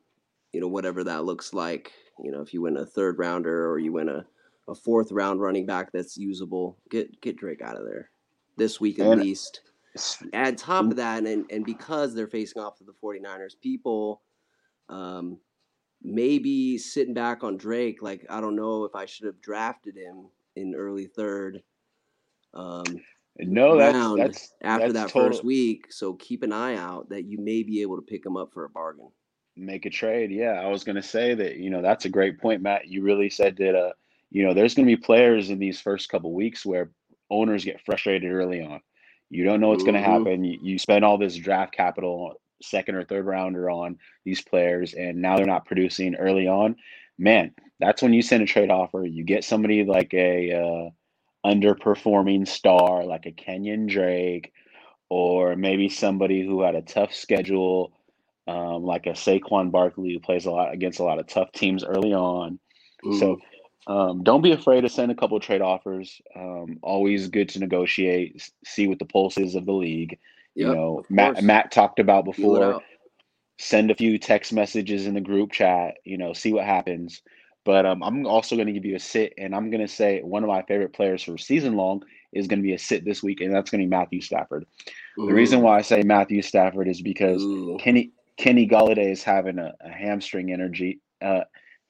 you 0.54 0.62
know, 0.62 0.68
whatever 0.68 1.04
that 1.04 1.26
looks 1.26 1.54
like. 1.54 1.92
You 2.24 2.32
know, 2.32 2.42
if 2.42 2.54
you 2.54 2.62
win 2.62 2.78
a 2.78 2.86
third 2.86 3.18
rounder 3.18 3.70
or 3.70 3.80
you 3.80 3.94
win 3.94 4.10
a, 4.10 4.26
a 4.68 4.76
fourth 4.76 5.12
round 5.12 5.42
running 5.42 5.66
back 5.66 5.92
that's 5.92 6.18
usable, 6.18 6.78
get 6.90 7.22
get 7.22 7.38
Drake 7.38 7.62
out 7.62 7.78
of 7.78 7.86
there 7.86 8.10
this 8.58 8.80
week 8.80 9.00
at 9.00 9.08
and, 9.08 9.22
least 9.22 9.62
add 10.34 10.58
top 10.58 10.86
of 10.86 10.96
that, 10.98 11.26
and, 11.26 11.46
and 11.52 11.66
because 11.66 12.14
they're 12.14 12.28
facing 12.28 12.62
off 12.62 12.78
to 12.78 12.84
the 12.84 12.94
49ers, 13.04 13.60
people 13.62 14.22
um, 14.90 15.38
maybe 16.02 16.78
sitting 16.78 17.14
back 17.14 17.44
on 17.44 17.58
Drake, 17.58 18.02
like, 18.02 18.26
I 18.30 18.42
don't 18.42 18.56
know 18.56 18.86
if 18.86 18.96
I 18.96 19.06
should 19.06 19.26
have 19.26 19.42
drafted 19.42 19.96
him 19.96 20.28
in 20.56 20.76
early 20.76 21.08
third. 21.08 21.62
Um, 22.54 22.84
no, 23.38 23.78
that's, 23.78 24.18
that's 24.18 24.54
after 24.62 24.92
that's 24.92 25.12
that 25.12 25.14
total. 25.14 25.30
first 25.30 25.46
week. 25.46 25.92
So 25.92 26.14
keep 26.14 26.44
an 26.44 26.52
eye 26.52 26.76
out 26.76 27.10
that 27.10 27.26
you 27.26 27.38
may 27.40 27.64
be 27.64 27.82
able 27.82 27.96
to 27.96 28.02
pick 28.02 28.26
him 28.26 28.36
up 28.36 28.52
for 28.54 28.66
a 28.66 28.70
bargain. 28.70 29.10
Make 29.60 29.86
a 29.86 29.90
trade. 29.90 30.32
Yeah, 30.32 30.54
I 30.54 30.68
was 30.68 30.86
going 30.86 30.96
to 30.96 31.04
say 31.04 31.36
that, 31.36 31.58
you 31.58 31.70
know, 31.70 31.82
that's 31.82 32.06
a 32.06 32.10
great 32.10 32.40
point, 32.40 32.62
Matt. 32.62 32.88
You 32.88 33.04
really 33.04 33.30
said 33.30 33.58
that, 33.58 33.76
uh, 33.76 33.92
you 34.32 34.46
know, 34.46 34.54
there's 34.54 34.74
going 34.74 34.88
to 34.88 34.96
be 34.96 35.02
players 35.02 35.50
in 35.50 35.60
these 35.60 35.82
first 35.82 36.08
couple 36.10 36.34
weeks 36.34 36.66
where 36.66 36.92
owners 37.30 37.66
get 37.66 37.82
frustrated 37.86 38.32
early 38.32 38.62
on. 38.62 38.80
You 39.30 39.44
don't 39.44 39.60
know 39.60 39.68
what's 39.70 39.84
mm-hmm. 39.84 39.92
going 39.92 40.04
to 40.04 40.10
happen. 40.10 40.44
You, 40.44 40.60
you 40.64 40.80
spend 40.80 41.04
all 41.04 41.18
this 41.18 41.36
draft 41.36 41.74
capital, 41.74 42.40
second 42.62 42.96
or 42.96 43.04
third 43.04 43.26
rounder 43.26 43.70
on 43.70 43.98
these 44.24 44.42
players, 44.42 44.94
and 44.94 45.22
now 45.22 45.36
they're 45.36 45.46
not 45.46 45.66
producing 45.66 46.16
early 46.16 46.48
on. 46.48 46.78
Man, 47.18 47.54
that's 47.80 48.02
when 48.02 48.14
you 48.14 48.22
send 48.22 48.44
a 48.44 48.46
trade 48.46 48.72
offer. 48.72 49.06
You 49.06 49.24
get 49.24 49.44
somebody 49.44 49.84
like 49.84 50.14
a 50.14 50.54
uh, 50.54 51.50
underperforming 51.50 52.48
star, 52.48 53.06
like 53.06 53.26
a 53.26 53.32
Kenyon 53.32 53.88
Drake, 53.88 54.54
or 55.10 55.56
maybe 55.56 55.90
somebody 55.90 56.46
who 56.46 56.62
had 56.62 56.76
a 56.76 56.82
tough 56.82 57.14
schedule, 57.14 57.92
um, 58.48 58.84
like 58.84 59.06
a 59.06 59.12
Saquon 59.12 59.72
Barkley, 59.72 60.14
who 60.14 60.20
plays 60.20 60.46
a 60.46 60.52
lot 60.52 60.74
against 60.74 61.00
a 61.00 61.04
lot 61.04 61.20
of 61.20 61.28
tough 61.28 61.52
teams 61.52 61.84
early 61.84 62.14
on. 62.14 62.60
Mm. 63.04 63.20
So 63.20 63.40
um, 63.88 64.24
don't 64.24 64.42
be 64.42 64.52
afraid 64.52 64.82
to 64.82 64.90
send 64.90 65.12
a 65.12 65.16
couple 65.16 65.38
of 65.38 65.44
trade 65.44 65.62
offers. 65.62 66.22
Um, 66.36 66.80
always 66.82 67.28
good 67.28 67.50
to 67.50 67.60
negotiate, 67.60 68.50
see 68.66 68.88
what 68.88 69.00
the 69.00 69.06
pulse 69.06 69.38
is 69.38 69.56
of 69.56 69.66
the 69.66 69.74
league. 69.74 70.20
Yep, 70.56 70.68
you 70.68 70.76
know, 70.76 71.04
Matt 71.10 71.44
Matt 71.44 71.72
talked 71.72 72.00
about 72.00 72.26
before. 72.26 72.82
Send 73.62 73.92
a 73.92 73.96
few 73.96 74.18
text 74.18 74.54
messages 74.54 75.06
in 75.06 75.14
the 75.14 75.22
group 75.22 75.52
chat. 75.52 75.96
You 76.06 76.18
know, 76.18 76.34
see 76.34 76.54
what 76.54 76.66
happens. 76.66 77.22
But 77.66 77.86
um, 77.86 78.02
I'm 78.04 78.26
also 78.26 78.56
going 78.56 78.68
to 78.68 78.74
give 78.74 78.86
you 78.86 78.96
a 78.96 79.00
sit, 79.00 79.34
and 79.38 79.54
I'm 79.54 79.70
going 79.70 79.86
to 79.86 79.88
say 79.88 80.22
one 80.22 80.44
of 80.44 80.48
my 80.48 80.62
favorite 80.64 80.94
players 80.94 81.24
for 81.24 81.38
season 81.38 81.76
long 81.76 82.04
is 82.32 82.48
going 82.48 82.60
to 82.60 82.64
be 82.64 82.74
a 82.74 82.80
sit 82.80 83.04
this 83.04 83.22
week, 83.22 83.42
and 83.42 83.54
that's 83.54 83.70
going 83.70 83.82
to 83.82 83.86
be 83.86 83.90
Matthew 83.90 84.22
Stafford. 84.22 84.66
Ooh. 85.20 85.28
The 85.28 85.34
reason 85.34 85.62
why 85.62 85.78
I 85.78 85.82
say 85.82 86.02
Matthew 86.04 86.42
Stafford 86.42 86.88
is 86.88 87.02
because 87.02 87.42
Ooh. 87.42 87.78
Kenny 87.80 88.12
Kenny 88.40 88.66
Golladay 88.66 89.12
is 89.12 89.22
having 89.22 89.60
a, 89.60 89.74
a 89.82 89.90
hamstring 89.90 90.54
energy. 90.54 91.02
Uh, 91.22 91.42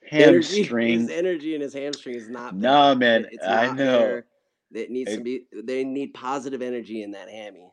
hamstring. 0.09 0.89
Energy, 0.89 1.01
his 1.01 1.09
energy 1.11 1.55
in 1.55 1.61
his 1.61 1.73
hamstring 1.73 2.15
is 2.15 2.27
not. 2.27 2.55
No, 2.55 2.95
man, 2.95 3.27
it's 3.31 3.45
I 3.45 3.71
know. 3.71 4.23
It 4.73 4.89
needs 4.89 5.11
it, 5.11 5.17
to 5.17 5.23
be. 5.23 5.43
They 5.53 5.83
need 5.83 6.15
positive 6.15 6.63
energy 6.63 7.03
in 7.03 7.11
that 7.11 7.29
hammy. 7.29 7.71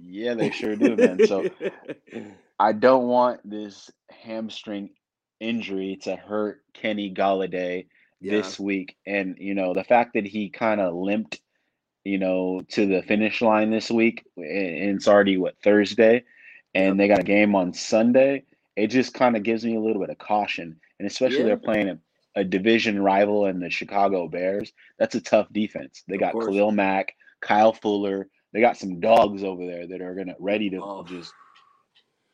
Yeah, 0.00 0.34
they 0.34 0.50
sure 0.50 0.74
do, 0.74 0.96
man. 0.96 1.26
So 1.26 1.48
I 2.58 2.72
don't 2.72 3.06
want 3.06 3.48
this 3.48 3.88
hamstring 4.10 4.90
injury 5.38 5.98
to 6.02 6.16
hurt 6.16 6.62
Kenny 6.74 7.14
Golladay 7.14 7.86
yeah. 8.20 8.32
this 8.32 8.58
week. 8.58 8.96
And, 9.06 9.36
you 9.38 9.54
know, 9.54 9.74
the 9.74 9.84
fact 9.84 10.14
that 10.14 10.26
he 10.26 10.50
kind 10.50 10.80
of 10.80 10.94
limped, 10.94 11.40
you 12.04 12.18
know, 12.18 12.62
to 12.70 12.86
the 12.86 13.02
finish 13.02 13.42
line 13.42 13.70
this 13.70 13.90
week, 13.90 14.24
and 14.36 14.96
it's 14.96 15.08
already 15.08 15.36
what, 15.36 15.56
Thursday, 15.62 16.24
and 16.74 16.98
they 16.98 17.08
got 17.08 17.20
a 17.20 17.24
game 17.24 17.54
on 17.54 17.72
Sunday, 17.72 18.44
it 18.76 18.88
just 18.88 19.14
kind 19.14 19.36
of 19.36 19.42
gives 19.42 19.64
me 19.64 19.76
a 19.76 19.80
little 19.80 20.00
bit 20.00 20.10
of 20.10 20.18
caution. 20.18 20.78
And 20.98 21.08
especially 21.08 21.40
yeah. 21.40 21.46
they're 21.46 21.56
playing 21.56 21.88
a, 21.88 21.98
a, 22.36 22.44
division 22.44 23.02
rival 23.02 23.46
in 23.46 23.60
the 23.60 23.70
Chicago 23.70 24.28
Bears. 24.28 24.72
That's 24.98 25.14
a 25.14 25.20
tough 25.20 25.48
defense. 25.52 26.04
They 26.08 26.16
got 26.16 26.32
Khalil 26.32 26.72
Mack, 26.72 27.14
Kyle 27.40 27.72
Fuller. 27.72 28.28
They 28.52 28.60
got 28.60 28.76
some 28.76 29.00
dogs 29.00 29.44
over 29.44 29.66
there 29.66 29.86
that 29.86 30.00
are 30.00 30.14
gonna 30.14 30.34
ready 30.38 30.70
to 30.70 30.80
oh. 30.82 31.04
just 31.04 31.32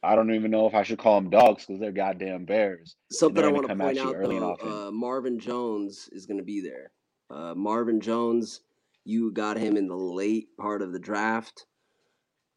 I 0.04 0.14
don't 0.14 0.34
even 0.34 0.50
know 0.50 0.66
if 0.66 0.74
I 0.74 0.82
should 0.82 0.98
call 0.98 1.20
them 1.20 1.30
dogs 1.30 1.64
because 1.64 1.80
they're 1.80 1.90
goddamn 1.90 2.44
bears. 2.44 2.96
Something 3.10 3.44
I 3.44 3.48
want 3.48 3.68
to 3.68 3.74
point 3.74 3.98
out 3.98 4.60
though, 4.60 4.88
uh, 4.88 4.90
Marvin 4.90 5.38
Jones 5.38 6.08
is 6.12 6.26
going 6.26 6.38
to 6.38 6.44
be 6.44 6.60
there. 6.60 6.90
Uh, 7.30 7.54
Marvin 7.54 8.00
Jones, 8.00 8.60
you 9.04 9.32
got 9.32 9.56
him 9.56 9.76
in 9.76 9.88
the 9.88 9.96
late 9.96 10.48
part 10.58 10.82
of 10.82 10.92
the 10.92 10.98
draft. 10.98 11.64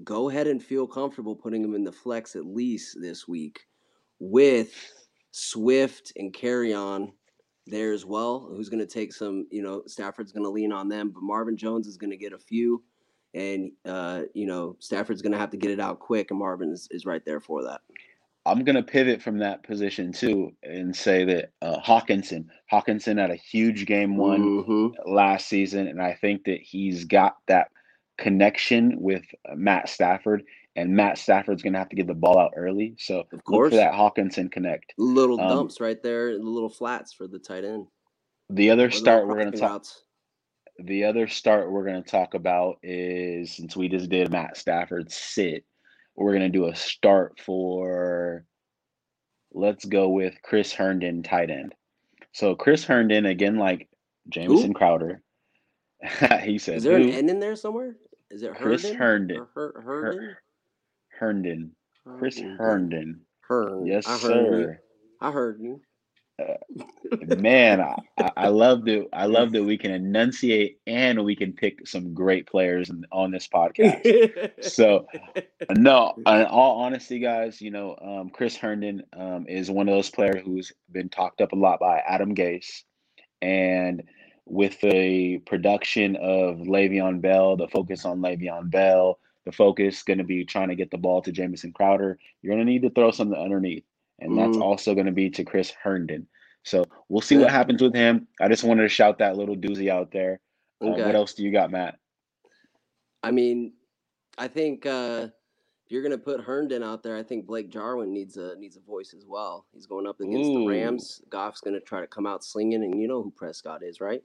Go 0.04 0.30
ahead 0.30 0.48
and 0.48 0.62
feel 0.62 0.88
comfortable 0.88 1.36
putting 1.36 1.64
him 1.64 1.76
in 1.76 1.84
the 1.84 1.92
flex 1.92 2.36
at 2.36 2.46
least 2.46 2.98
this 3.02 3.28
week 3.28 3.60
with 4.20 4.74
Swift 5.32 6.14
and 6.16 6.34
carry 6.34 6.74
on 6.74 7.12
there 7.66 7.94
as 7.94 8.06
well. 8.06 8.48
Who's 8.50 8.70
going 8.70 8.86
to 8.86 8.94
take 8.94 9.14
some? 9.14 9.48
You 9.52 9.64
know, 9.64 9.84
Stafford's 9.88 10.32
going 10.32 10.44
to 10.44 10.50
lean 10.50 10.72
on 10.72 10.88
them, 10.88 11.10
but 11.10 11.24
Marvin 11.24 11.58
Jones 11.58 11.88
is 11.88 11.98
going 11.98 12.12
to 12.12 12.18
get 12.18 12.34
a 12.34 12.40
few 12.40 12.84
and 13.34 13.72
uh, 13.86 14.24
you 14.34 14.46
know 14.46 14.76
Stafford's 14.80 15.22
going 15.22 15.32
to 15.32 15.38
have 15.38 15.52
to 15.52 15.58
get 15.58 15.72
it 15.72 15.80
out 15.80 16.00
quick, 16.00 16.32
and 16.32 16.40
Marvin 16.40 16.72
is, 16.72 16.88
is 16.92 17.06
right 17.06 17.24
there 17.26 17.40
for 17.40 17.64
that. 17.64 17.82
I'm 18.46 18.64
going 18.64 18.78
to 18.78 18.84
pivot 18.84 19.22
from 19.22 19.40
that 19.40 19.64
position 19.64 20.14
too 20.14 20.52
and 20.64 20.96
say 20.96 21.26
that 21.26 21.52
uh, 21.62 21.80
Hawkinson, 21.80 22.50
Hockenson 22.72 23.20
had 23.20 23.30
a 23.30 23.36
huge 23.36 23.86
game 23.86 24.16
one 24.16 24.64
mm-hmm. 24.64 25.12
last 25.12 25.48
season, 25.48 25.88
and 25.88 26.02
I 26.02 26.14
think 26.14 26.46
that 26.46 26.62
he's 26.62 27.04
got 27.04 27.36
that 27.48 27.70
connection 28.18 28.98
with 29.00 29.24
uh, 29.50 29.56
Matt 29.56 29.90
Stafford, 29.90 30.44
and 30.76 30.96
Matt 30.96 31.18
Stafford's 31.18 31.64
going 31.64 31.74
to 31.74 31.80
have 31.80 31.90
to 31.90 31.96
get 31.96 32.08
the 32.08 32.14
ball 32.14 32.38
out 32.38 32.54
early. 32.56 32.96
So 33.00 33.24
of 33.32 33.44
course, 33.44 33.74
that 33.74 33.94
Hockenson 33.94 34.52
connect. 34.52 34.94
Little 34.98 35.40
um, 35.40 35.50
dumps 35.50 35.80
right 35.80 36.02
there, 36.02 36.38
the 36.38 36.44
little 36.44 36.70
flats 36.70 37.14
for 37.14 37.28
the 37.28 37.40
tight 37.40 37.64
end. 37.64 37.88
The 38.50 38.70
other 38.70 38.92
start 38.92 39.28
we're 39.28 39.40
going 39.40 39.52
to 39.52 39.58
talk 39.58 39.84
the 40.80 41.06
other 41.06 41.28
start 41.28 41.72
we're 41.72 41.86
going 41.86 42.04
to 42.04 42.10
talk 42.10 42.34
about 42.34 42.78
is 42.84 43.56
since 43.56 43.76
we 43.76 43.90
just 43.90 44.10
did 44.10 44.32
Matt 44.32 44.58
Stafford 44.58 45.12
sit, 45.12 45.66
we're 46.16 46.34
going 46.34 46.52
to 46.52 46.58
do 46.58 46.68
a 46.68 46.76
start 46.76 47.40
for 47.40 48.46
let's 49.54 49.86
go 49.86 50.10
with 50.10 50.36
Chris 50.44 50.74
Herndon 50.74 51.24
tight 51.24 51.50
end. 51.50 51.74
So 52.32 52.56
Chris 52.56 52.84
Herndon 52.84 53.26
again 53.26 53.58
like 53.58 53.88
Jamison 54.30 54.74
Crowder. 54.74 55.22
he 56.44 56.60
says, 56.60 56.78
Is 56.78 56.84
there 56.84 56.98
an 56.98 57.10
N 57.10 57.30
in 57.30 57.40
there 57.40 57.56
somewhere? 57.56 57.96
Is 58.32 58.44
it 58.44 58.54
Herndon? 58.54 58.62
Chris 58.64 58.92
Herndon? 58.92 59.48
Her- 59.54 59.82
Herndon? 59.84 60.36
Herndon. 61.10 61.72
Chris 62.20 62.40
Herndon. 62.40 63.22
Herndon. 63.42 63.86
Yes, 63.86 64.08
I 64.08 64.18
sir. 64.18 64.60
You. 64.60 64.76
I 65.20 65.32
heard 65.32 65.60
you 65.60 65.82
man, 67.38 67.82
I, 67.82 68.32
I, 68.38 68.48
love 68.50 68.86
that. 68.86 69.08
I 69.12 69.26
love 69.26 69.52
that 69.54 69.64
we 69.64 69.78
can 69.78 69.92
enunciate 69.92 70.80
and 70.86 71.24
we 71.24 71.36
can 71.36 71.52
pick 71.54 71.88
some 71.88 72.14
great 72.14 72.48
players 72.48 72.92
on 73.12 73.32
this 73.32 73.48
podcast. 73.48 74.64
so, 74.64 75.08
no, 75.72 76.14
in 76.18 76.46
all 76.46 76.82
honesty, 76.82 77.20
guys, 77.20 77.62
you 77.62 77.72
know, 77.72 77.98
um, 78.02 78.30
Chris 78.30 78.56
Herndon 78.56 79.04
um, 79.18 79.46
is 79.48 79.72
one 79.72 79.90
of 79.90 79.96
those 79.96 80.12
players 80.12 80.44
who's 80.46 80.72
been 80.92 81.10
talked 81.10 81.42
up 81.42 81.54
a 81.54 81.56
lot 81.56 81.80
by 81.80 82.00
Adam 82.00 82.36
Gase, 82.36 82.84
and 83.42 84.04
with 84.50 84.80
the 84.82 85.40
production 85.40 86.16
of 86.18 86.58
Le'Veon 86.58 87.22
Bell, 87.22 87.58
the 87.58 87.68
focus 87.68 88.06
on 88.06 88.20
Le'Veon 88.20 88.70
Bell, 88.70 89.20
the 89.46 89.52
focus 89.52 90.04
going 90.04 90.18
to 90.18 90.24
be 90.24 90.44
trying 90.44 90.70
to 90.70 90.76
get 90.76 90.92
the 90.92 90.98
ball 90.98 91.22
to 91.22 91.32
Jamison 91.32 91.72
Crowder. 91.72 92.18
You're 92.42 92.54
going 92.54 92.66
to 92.66 92.72
need 92.72 92.82
to 92.82 92.90
throw 92.90 93.12
something 93.12 93.40
underneath 93.40 93.84
and 94.20 94.38
that's 94.38 94.58
mm. 94.58 94.62
also 94.62 94.94
going 94.94 95.06
to 95.06 95.12
be 95.12 95.30
to 95.30 95.44
Chris 95.44 95.72
Herndon. 95.72 96.28
So 96.64 96.86
we'll 97.08 97.22
see 97.22 97.38
what 97.38 97.50
happens 97.50 97.82
with 97.82 97.96
him. 97.96 98.28
I 98.42 98.48
just 98.48 98.64
wanted 98.64 98.84
to 98.84 98.90
shout 98.90 99.20
that 99.20 99.38
little 99.38 99.56
doozy 99.56 99.90
out 99.90 100.12
there. 100.12 100.40
Uh, 100.84 100.90
okay. 100.90 101.06
What 101.06 101.16
else 101.16 101.34
do 101.34 101.44
you 101.44 101.52
got, 101.52 101.72
Matt? 101.72 101.98
I 103.24 103.32
mean, 103.32 103.74
I 104.38 104.48
think 104.48 104.86
uh, 104.86 105.28
if 105.86 105.92
you're 105.92 106.02
going 106.02 106.12
to 106.12 106.18
put 106.18 106.42
Herndon 106.42 106.84
out 106.84 107.04
there, 107.04 107.16
I 107.16 107.24
think 107.24 107.46
Blake 107.46 107.70
Jarwin 107.70 108.12
needs 108.12 108.38
a 108.38 108.56
needs 108.58 108.76
a 108.76 108.82
voice 108.82 109.14
as 109.16 109.26
well. 109.26 109.66
He's 109.74 109.86
going 109.86 110.08
up 110.08 110.20
against 110.20 110.50
Ooh. 110.50 110.60
the 110.60 110.68
Rams. 110.68 111.22
Goff's 111.30 111.62
going 111.62 111.74
to 111.74 111.80
try 111.80 112.02
to 112.02 112.08
come 112.08 112.26
out 112.26 112.44
slinging, 112.44 112.84
and 112.84 113.00
you 113.00 113.08
know 113.08 113.24
who 113.24 113.32
Prescott 113.32 113.82
is, 113.82 114.02
right? 114.02 114.22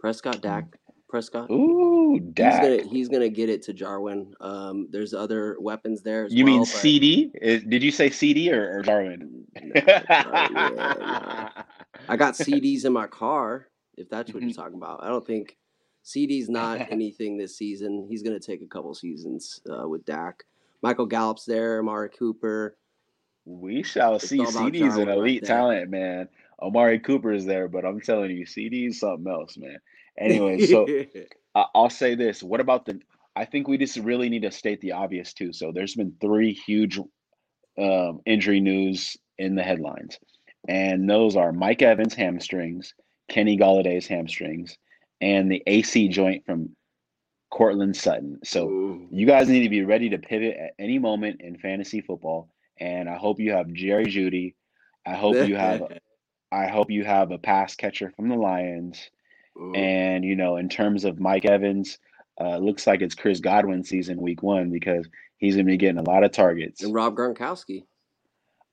Prescott, 0.00 0.40
Dak, 0.40 0.64
Prescott. 1.10 1.50
Ooh, 1.50 2.18
Dak. 2.32 2.52
He's 2.52 2.60
gonna, 2.60 2.90
he's 2.90 3.08
gonna 3.08 3.28
get 3.28 3.50
it 3.50 3.62
to 3.64 3.74
Jarwin. 3.74 4.32
Um, 4.40 4.88
there's 4.90 5.12
other 5.12 5.56
weapons 5.60 6.02
there. 6.02 6.26
you 6.30 6.44
well, 6.44 6.54
mean 6.54 6.64
CD? 6.64 7.30
did 7.40 7.82
you 7.82 7.90
say 7.90 8.08
CD 8.08 8.50
or, 8.50 8.78
or 8.78 8.82
Jarwin? 8.82 9.44
No, 9.62 9.72
yeah, 9.74 11.50
I 12.08 12.16
got 12.16 12.34
CDs 12.34 12.86
in 12.86 12.92
my 12.92 13.06
car. 13.06 13.68
If 13.96 14.08
that's 14.08 14.32
what 14.32 14.42
you're 14.42 14.50
mm-hmm. 14.50 14.60
talking 14.60 14.76
about, 14.78 15.04
I 15.04 15.08
don't 15.08 15.26
think 15.26 15.58
CD's 16.02 16.48
not 16.48 16.80
anything 16.90 17.36
this 17.36 17.58
season. 17.58 18.06
He's 18.08 18.22
gonna 18.22 18.40
take 18.40 18.62
a 18.62 18.66
couple 18.66 18.94
seasons 18.94 19.60
uh, 19.70 19.86
with 19.86 20.04
Dak. 20.06 20.44
Michael 20.82 21.06
Gallup's 21.06 21.44
there. 21.44 21.80
Amari 21.80 22.08
Cooper. 22.08 22.76
We 23.44 23.82
shall 23.82 24.16
it's 24.16 24.28
see. 24.28 24.44
CD's 24.46 24.96
an 24.96 25.08
elite 25.08 25.42
right 25.42 25.48
talent, 25.48 25.90
man. 25.90 26.28
Amari 26.62 26.98
Cooper 26.98 27.32
is 27.32 27.44
there, 27.44 27.68
but 27.68 27.84
I'm 27.84 28.00
telling 28.00 28.30
you, 28.30 28.46
CD's 28.46 29.00
something 29.00 29.30
else, 29.30 29.56
man. 29.56 29.78
Anyway, 30.18 30.66
so 30.66 30.86
uh, 31.54 31.64
I'll 31.74 31.90
say 31.90 32.14
this. 32.14 32.42
What 32.42 32.60
about 32.60 32.86
the? 32.86 33.00
I 33.36 33.44
think 33.44 33.68
we 33.68 33.78
just 33.78 33.96
really 33.96 34.28
need 34.28 34.42
to 34.42 34.50
state 34.50 34.80
the 34.80 34.92
obvious 34.92 35.32
too. 35.32 35.52
So 35.52 35.72
there's 35.72 35.94
been 35.94 36.14
three 36.20 36.52
huge 36.52 36.98
um, 37.78 38.20
injury 38.26 38.60
news 38.60 39.16
in 39.38 39.54
the 39.54 39.62
headlines, 39.62 40.18
and 40.68 41.08
those 41.08 41.36
are 41.36 41.52
Mike 41.52 41.82
Evans 41.82 42.14
hamstrings, 42.14 42.94
Kenny 43.28 43.56
Golladay's 43.56 44.06
hamstrings, 44.06 44.76
and 45.20 45.50
the 45.50 45.62
AC 45.66 46.08
joint 46.08 46.44
from 46.44 46.74
Courtland 47.50 47.96
Sutton. 47.96 48.38
So 48.44 48.68
Ooh. 48.68 49.08
you 49.10 49.26
guys 49.26 49.48
need 49.48 49.62
to 49.62 49.68
be 49.68 49.84
ready 49.84 50.08
to 50.10 50.18
pivot 50.18 50.56
at 50.56 50.70
any 50.78 50.98
moment 50.98 51.40
in 51.40 51.58
fantasy 51.58 52.00
football. 52.00 52.48
And 52.78 53.08
I 53.08 53.16
hope 53.16 53.40
you 53.40 53.52
have 53.52 53.72
Jerry 53.72 54.06
Jeudy. 54.06 54.54
I 55.06 55.14
hope 55.14 55.36
you 55.46 55.56
have 55.56 55.82
I 56.52 56.66
hope 56.66 56.90
you 56.90 57.04
have 57.04 57.30
a 57.30 57.38
pass 57.38 57.74
catcher 57.74 58.12
from 58.16 58.28
the 58.28 58.36
Lions. 58.36 59.10
Mm. 59.56 59.76
And 59.76 60.24
you 60.24 60.36
know, 60.36 60.56
in 60.56 60.68
terms 60.68 61.04
of 61.04 61.20
Mike 61.20 61.44
Evans, 61.44 61.98
uh, 62.40 62.58
looks 62.58 62.86
like 62.86 63.02
it's 63.02 63.14
Chris 63.14 63.40
Godwin 63.40 63.84
season 63.84 64.20
week 64.20 64.42
one 64.42 64.70
because 64.70 65.08
he's 65.38 65.54
going 65.54 65.66
to 65.66 65.70
be 65.70 65.76
getting 65.76 65.98
a 65.98 66.10
lot 66.10 66.24
of 66.24 66.32
targets. 66.32 66.82
And 66.82 66.94
Rob 66.94 67.16
Gronkowski. 67.16 67.84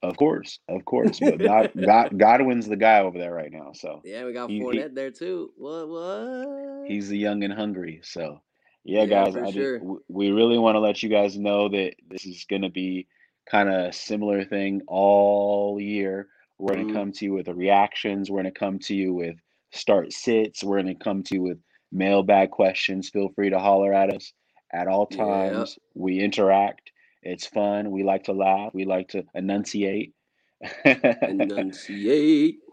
Of 0.03 0.15
course, 0.15 0.59
of 0.69 0.85
course, 0.85 1.19
but 1.19 1.39
God, 1.39 1.71
God, 1.85 2.17
Godwin's 2.17 2.67
the 2.67 2.75
guy 2.75 2.99
over 2.99 3.17
there 3.17 3.33
right 3.33 3.51
now. 3.51 3.71
So 3.73 4.01
yeah, 4.05 4.25
we 4.25 4.33
got 4.33 4.49
he, 4.49 4.61
Fournette 4.61 4.89
he, 4.89 4.95
there 4.95 5.11
too. 5.11 5.51
What? 5.57 5.89
What? 5.89 6.87
He's 6.87 7.09
the 7.09 7.17
young 7.17 7.43
and 7.43 7.51
hungry. 7.51 8.01
So 8.03 8.41
yeah, 8.83 9.01
yeah 9.01 9.05
guys, 9.07 9.35
I 9.35 9.51
sure. 9.51 9.81
we 10.07 10.29
really 10.29 10.59
want 10.59 10.75
to 10.75 10.79
let 10.79 11.01
you 11.01 11.09
guys 11.09 11.35
know 11.37 11.67
that 11.69 11.95
this 12.07 12.25
is 12.25 12.45
going 12.45 12.61
to 12.61 12.69
be 12.69 13.07
kind 13.49 13.69
of 13.69 13.95
similar 13.95 14.45
thing 14.45 14.83
all 14.87 15.79
year. 15.79 16.27
We're 16.59 16.73
going 16.75 16.87
to 16.87 16.93
come 16.93 17.11
to 17.13 17.25
you 17.25 17.33
with 17.33 17.45
the 17.45 17.53
reactions. 17.53 18.29
We're 18.29 18.41
going 18.41 18.53
to 18.53 18.59
come 18.59 18.79
to 18.79 18.95
you 18.95 19.13
with 19.13 19.35
start 19.71 20.11
sits. 20.11 20.63
We're 20.63 20.81
going 20.81 20.97
to 20.97 21.03
come 21.03 21.23
to 21.23 21.35
you 21.35 21.41
with 21.43 21.59
mailbag 21.91 22.51
questions. 22.51 23.09
Feel 23.09 23.29
free 23.29 23.49
to 23.49 23.59
holler 23.59 23.93
at 23.93 24.13
us 24.13 24.33
at 24.73 24.87
all 24.87 25.05
times. 25.05 25.77
We 25.93 26.19
interact. 26.19 26.91
It's 27.23 27.45
fun. 27.45 27.91
We 27.91 28.03
like 28.03 28.23
to 28.25 28.33
laugh. 28.33 28.73
We 28.73 28.85
like 28.85 29.09
to 29.09 29.23
enunciate. 29.35 30.13
enunciate. 30.85 32.57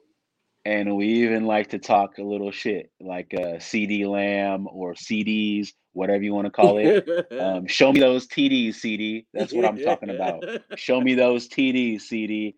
and 0.64 0.96
we 0.96 1.06
even 1.06 1.44
like 1.44 1.70
to 1.70 1.78
talk 1.78 2.18
a 2.18 2.22
little 2.22 2.50
shit, 2.50 2.90
like 3.00 3.34
uh, 3.34 3.58
CeeDee 3.58 4.06
Lamb 4.06 4.66
or 4.70 4.94
CDs, 4.94 5.68
whatever 5.92 6.22
you 6.22 6.32
want 6.32 6.46
to 6.46 6.50
call 6.50 6.78
it. 6.78 7.06
um, 7.38 7.66
show 7.66 7.92
me 7.92 8.00
those 8.00 8.26
TDs, 8.26 8.76
CD. 8.76 9.26
That's 9.34 9.52
what 9.52 9.64
I'm 9.64 9.78
talking 9.78 10.10
about. 10.10 10.44
Show 10.76 11.00
me 11.00 11.14
those 11.14 11.48
TDs, 11.48 12.02
CD. 12.02 12.54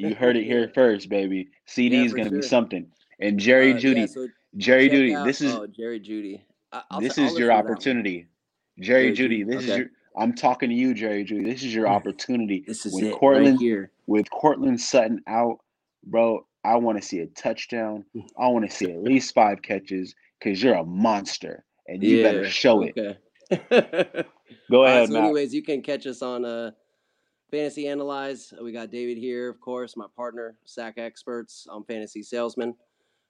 You 0.00 0.14
heard 0.14 0.36
it 0.36 0.44
here 0.44 0.70
first, 0.74 1.08
baby. 1.08 1.48
CD 1.66 1.98
yeah, 1.98 2.04
is 2.04 2.12
going 2.12 2.24
to 2.24 2.30
sure. 2.30 2.40
be 2.40 2.46
something. 2.46 2.86
And 3.20 3.38
Jerry 3.38 3.74
uh, 3.74 3.78
Jeudy, 3.78 4.00
yeah, 4.00 4.06
so 4.06 4.28
Jerry 4.56 4.88
Jeudy, 4.88 5.14
out, 5.14 5.26
this 5.26 5.40
is 5.40 5.54
oh, 5.54 5.66
Jerry 5.66 6.00
Jeudy. 6.00 6.42
I- 6.72 6.82
I'll 6.90 7.00
this 7.00 7.18
I'll 7.18 7.26
is 7.26 7.38
your 7.38 7.52
opportunity, 7.52 8.26
Jerry 8.80 9.12
Jerry 9.12 9.28
Jeudy. 9.28 9.46
This 9.46 9.62
is 9.64 9.76
your. 9.76 9.86
I'm 10.16 10.34
talking 10.34 10.70
to 10.70 10.74
you, 10.74 10.94
Jerry 10.94 11.24
Jeudy. 11.24 11.44
This 11.44 11.62
is 11.62 11.74
your 11.74 11.86
opportunity. 11.96 12.64
This 12.66 12.86
is 12.86 12.94
When 12.94 13.06
it 13.06 13.14
Courtland 13.14 13.56
right 13.56 13.60
here. 13.60 13.90
with 14.06 14.30
Courtland 14.30 14.80
Sutton 14.80 15.22
out, 15.26 15.58
bro. 16.04 16.46
I 16.64 16.76
want 16.76 17.00
to 17.00 17.06
see 17.06 17.20
a 17.20 17.26
touchdown. 17.26 18.04
I 18.38 18.48
want 18.48 18.68
to 18.68 18.74
see 18.74 18.90
at 18.90 19.02
least 19.02 19.34
five 19.34 19.62
catches 19.62 20.14
because 20.38 20.62
you're 20.62 20.74
a 20.74 20.84
monster 20.84 21.64
and 21.86 22.02
you 22.02 22.22
better 22.22 22.48
show 22.48 22.82
it. 22.82 22.94
Go 24.70 24.78
All 24.78 24.84
right, 24.84 24.90
ahead, 24.90 25.08
so, 25.08 25.14
Matt. 25.14 25.24
anyways, 25.24 25.54
you 25.54 25.62
can 25.62 25.82
catch 25.82 26.06
us 26.06 26.22
on 26.22 26.44
uh, 26.44 26.70
Fantasy 27.50 27.88
Analyze. 27.88 28.52
We 28.62 28.72
got 28.72 28.90
David 28.90 29.18
here, 29.18 29.48
of 29.48 29.60
course, 29.60 29.96
my 29.96 30.06
partner, 30.16 30.56
Sack 30.64 30.94
Experts 30.98 31.66
on 31.68 31.84
Fantasy 31.84 32.22
Salesman. 32.22 32.74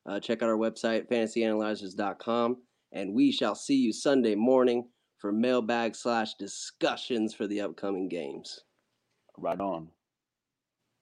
Uh, 0.07 0.21
check 0.21 0.43
out 0.43 0.49
our 0.49 0.57
website, 0.57 1.09
fantasyanalyzers.com, 1.09 2.57
and 2.93 3.15
we 3.15 3.33
shall 3.33 3.55
see 3.55 3.77
you 3.77 3.93
Sunday 3.93 4.35
morning 4.35 4.89
for 5.19 5.33
mailbag 5.33 5.95
slash 5.95 6.35
discussions 6.35 7.35
for 7.35 7.47
the 7.47 7.61
upcoming 7.61 8.09
games. 8.09 8.61
Right 9.37 9.61
on. 9.61 9.89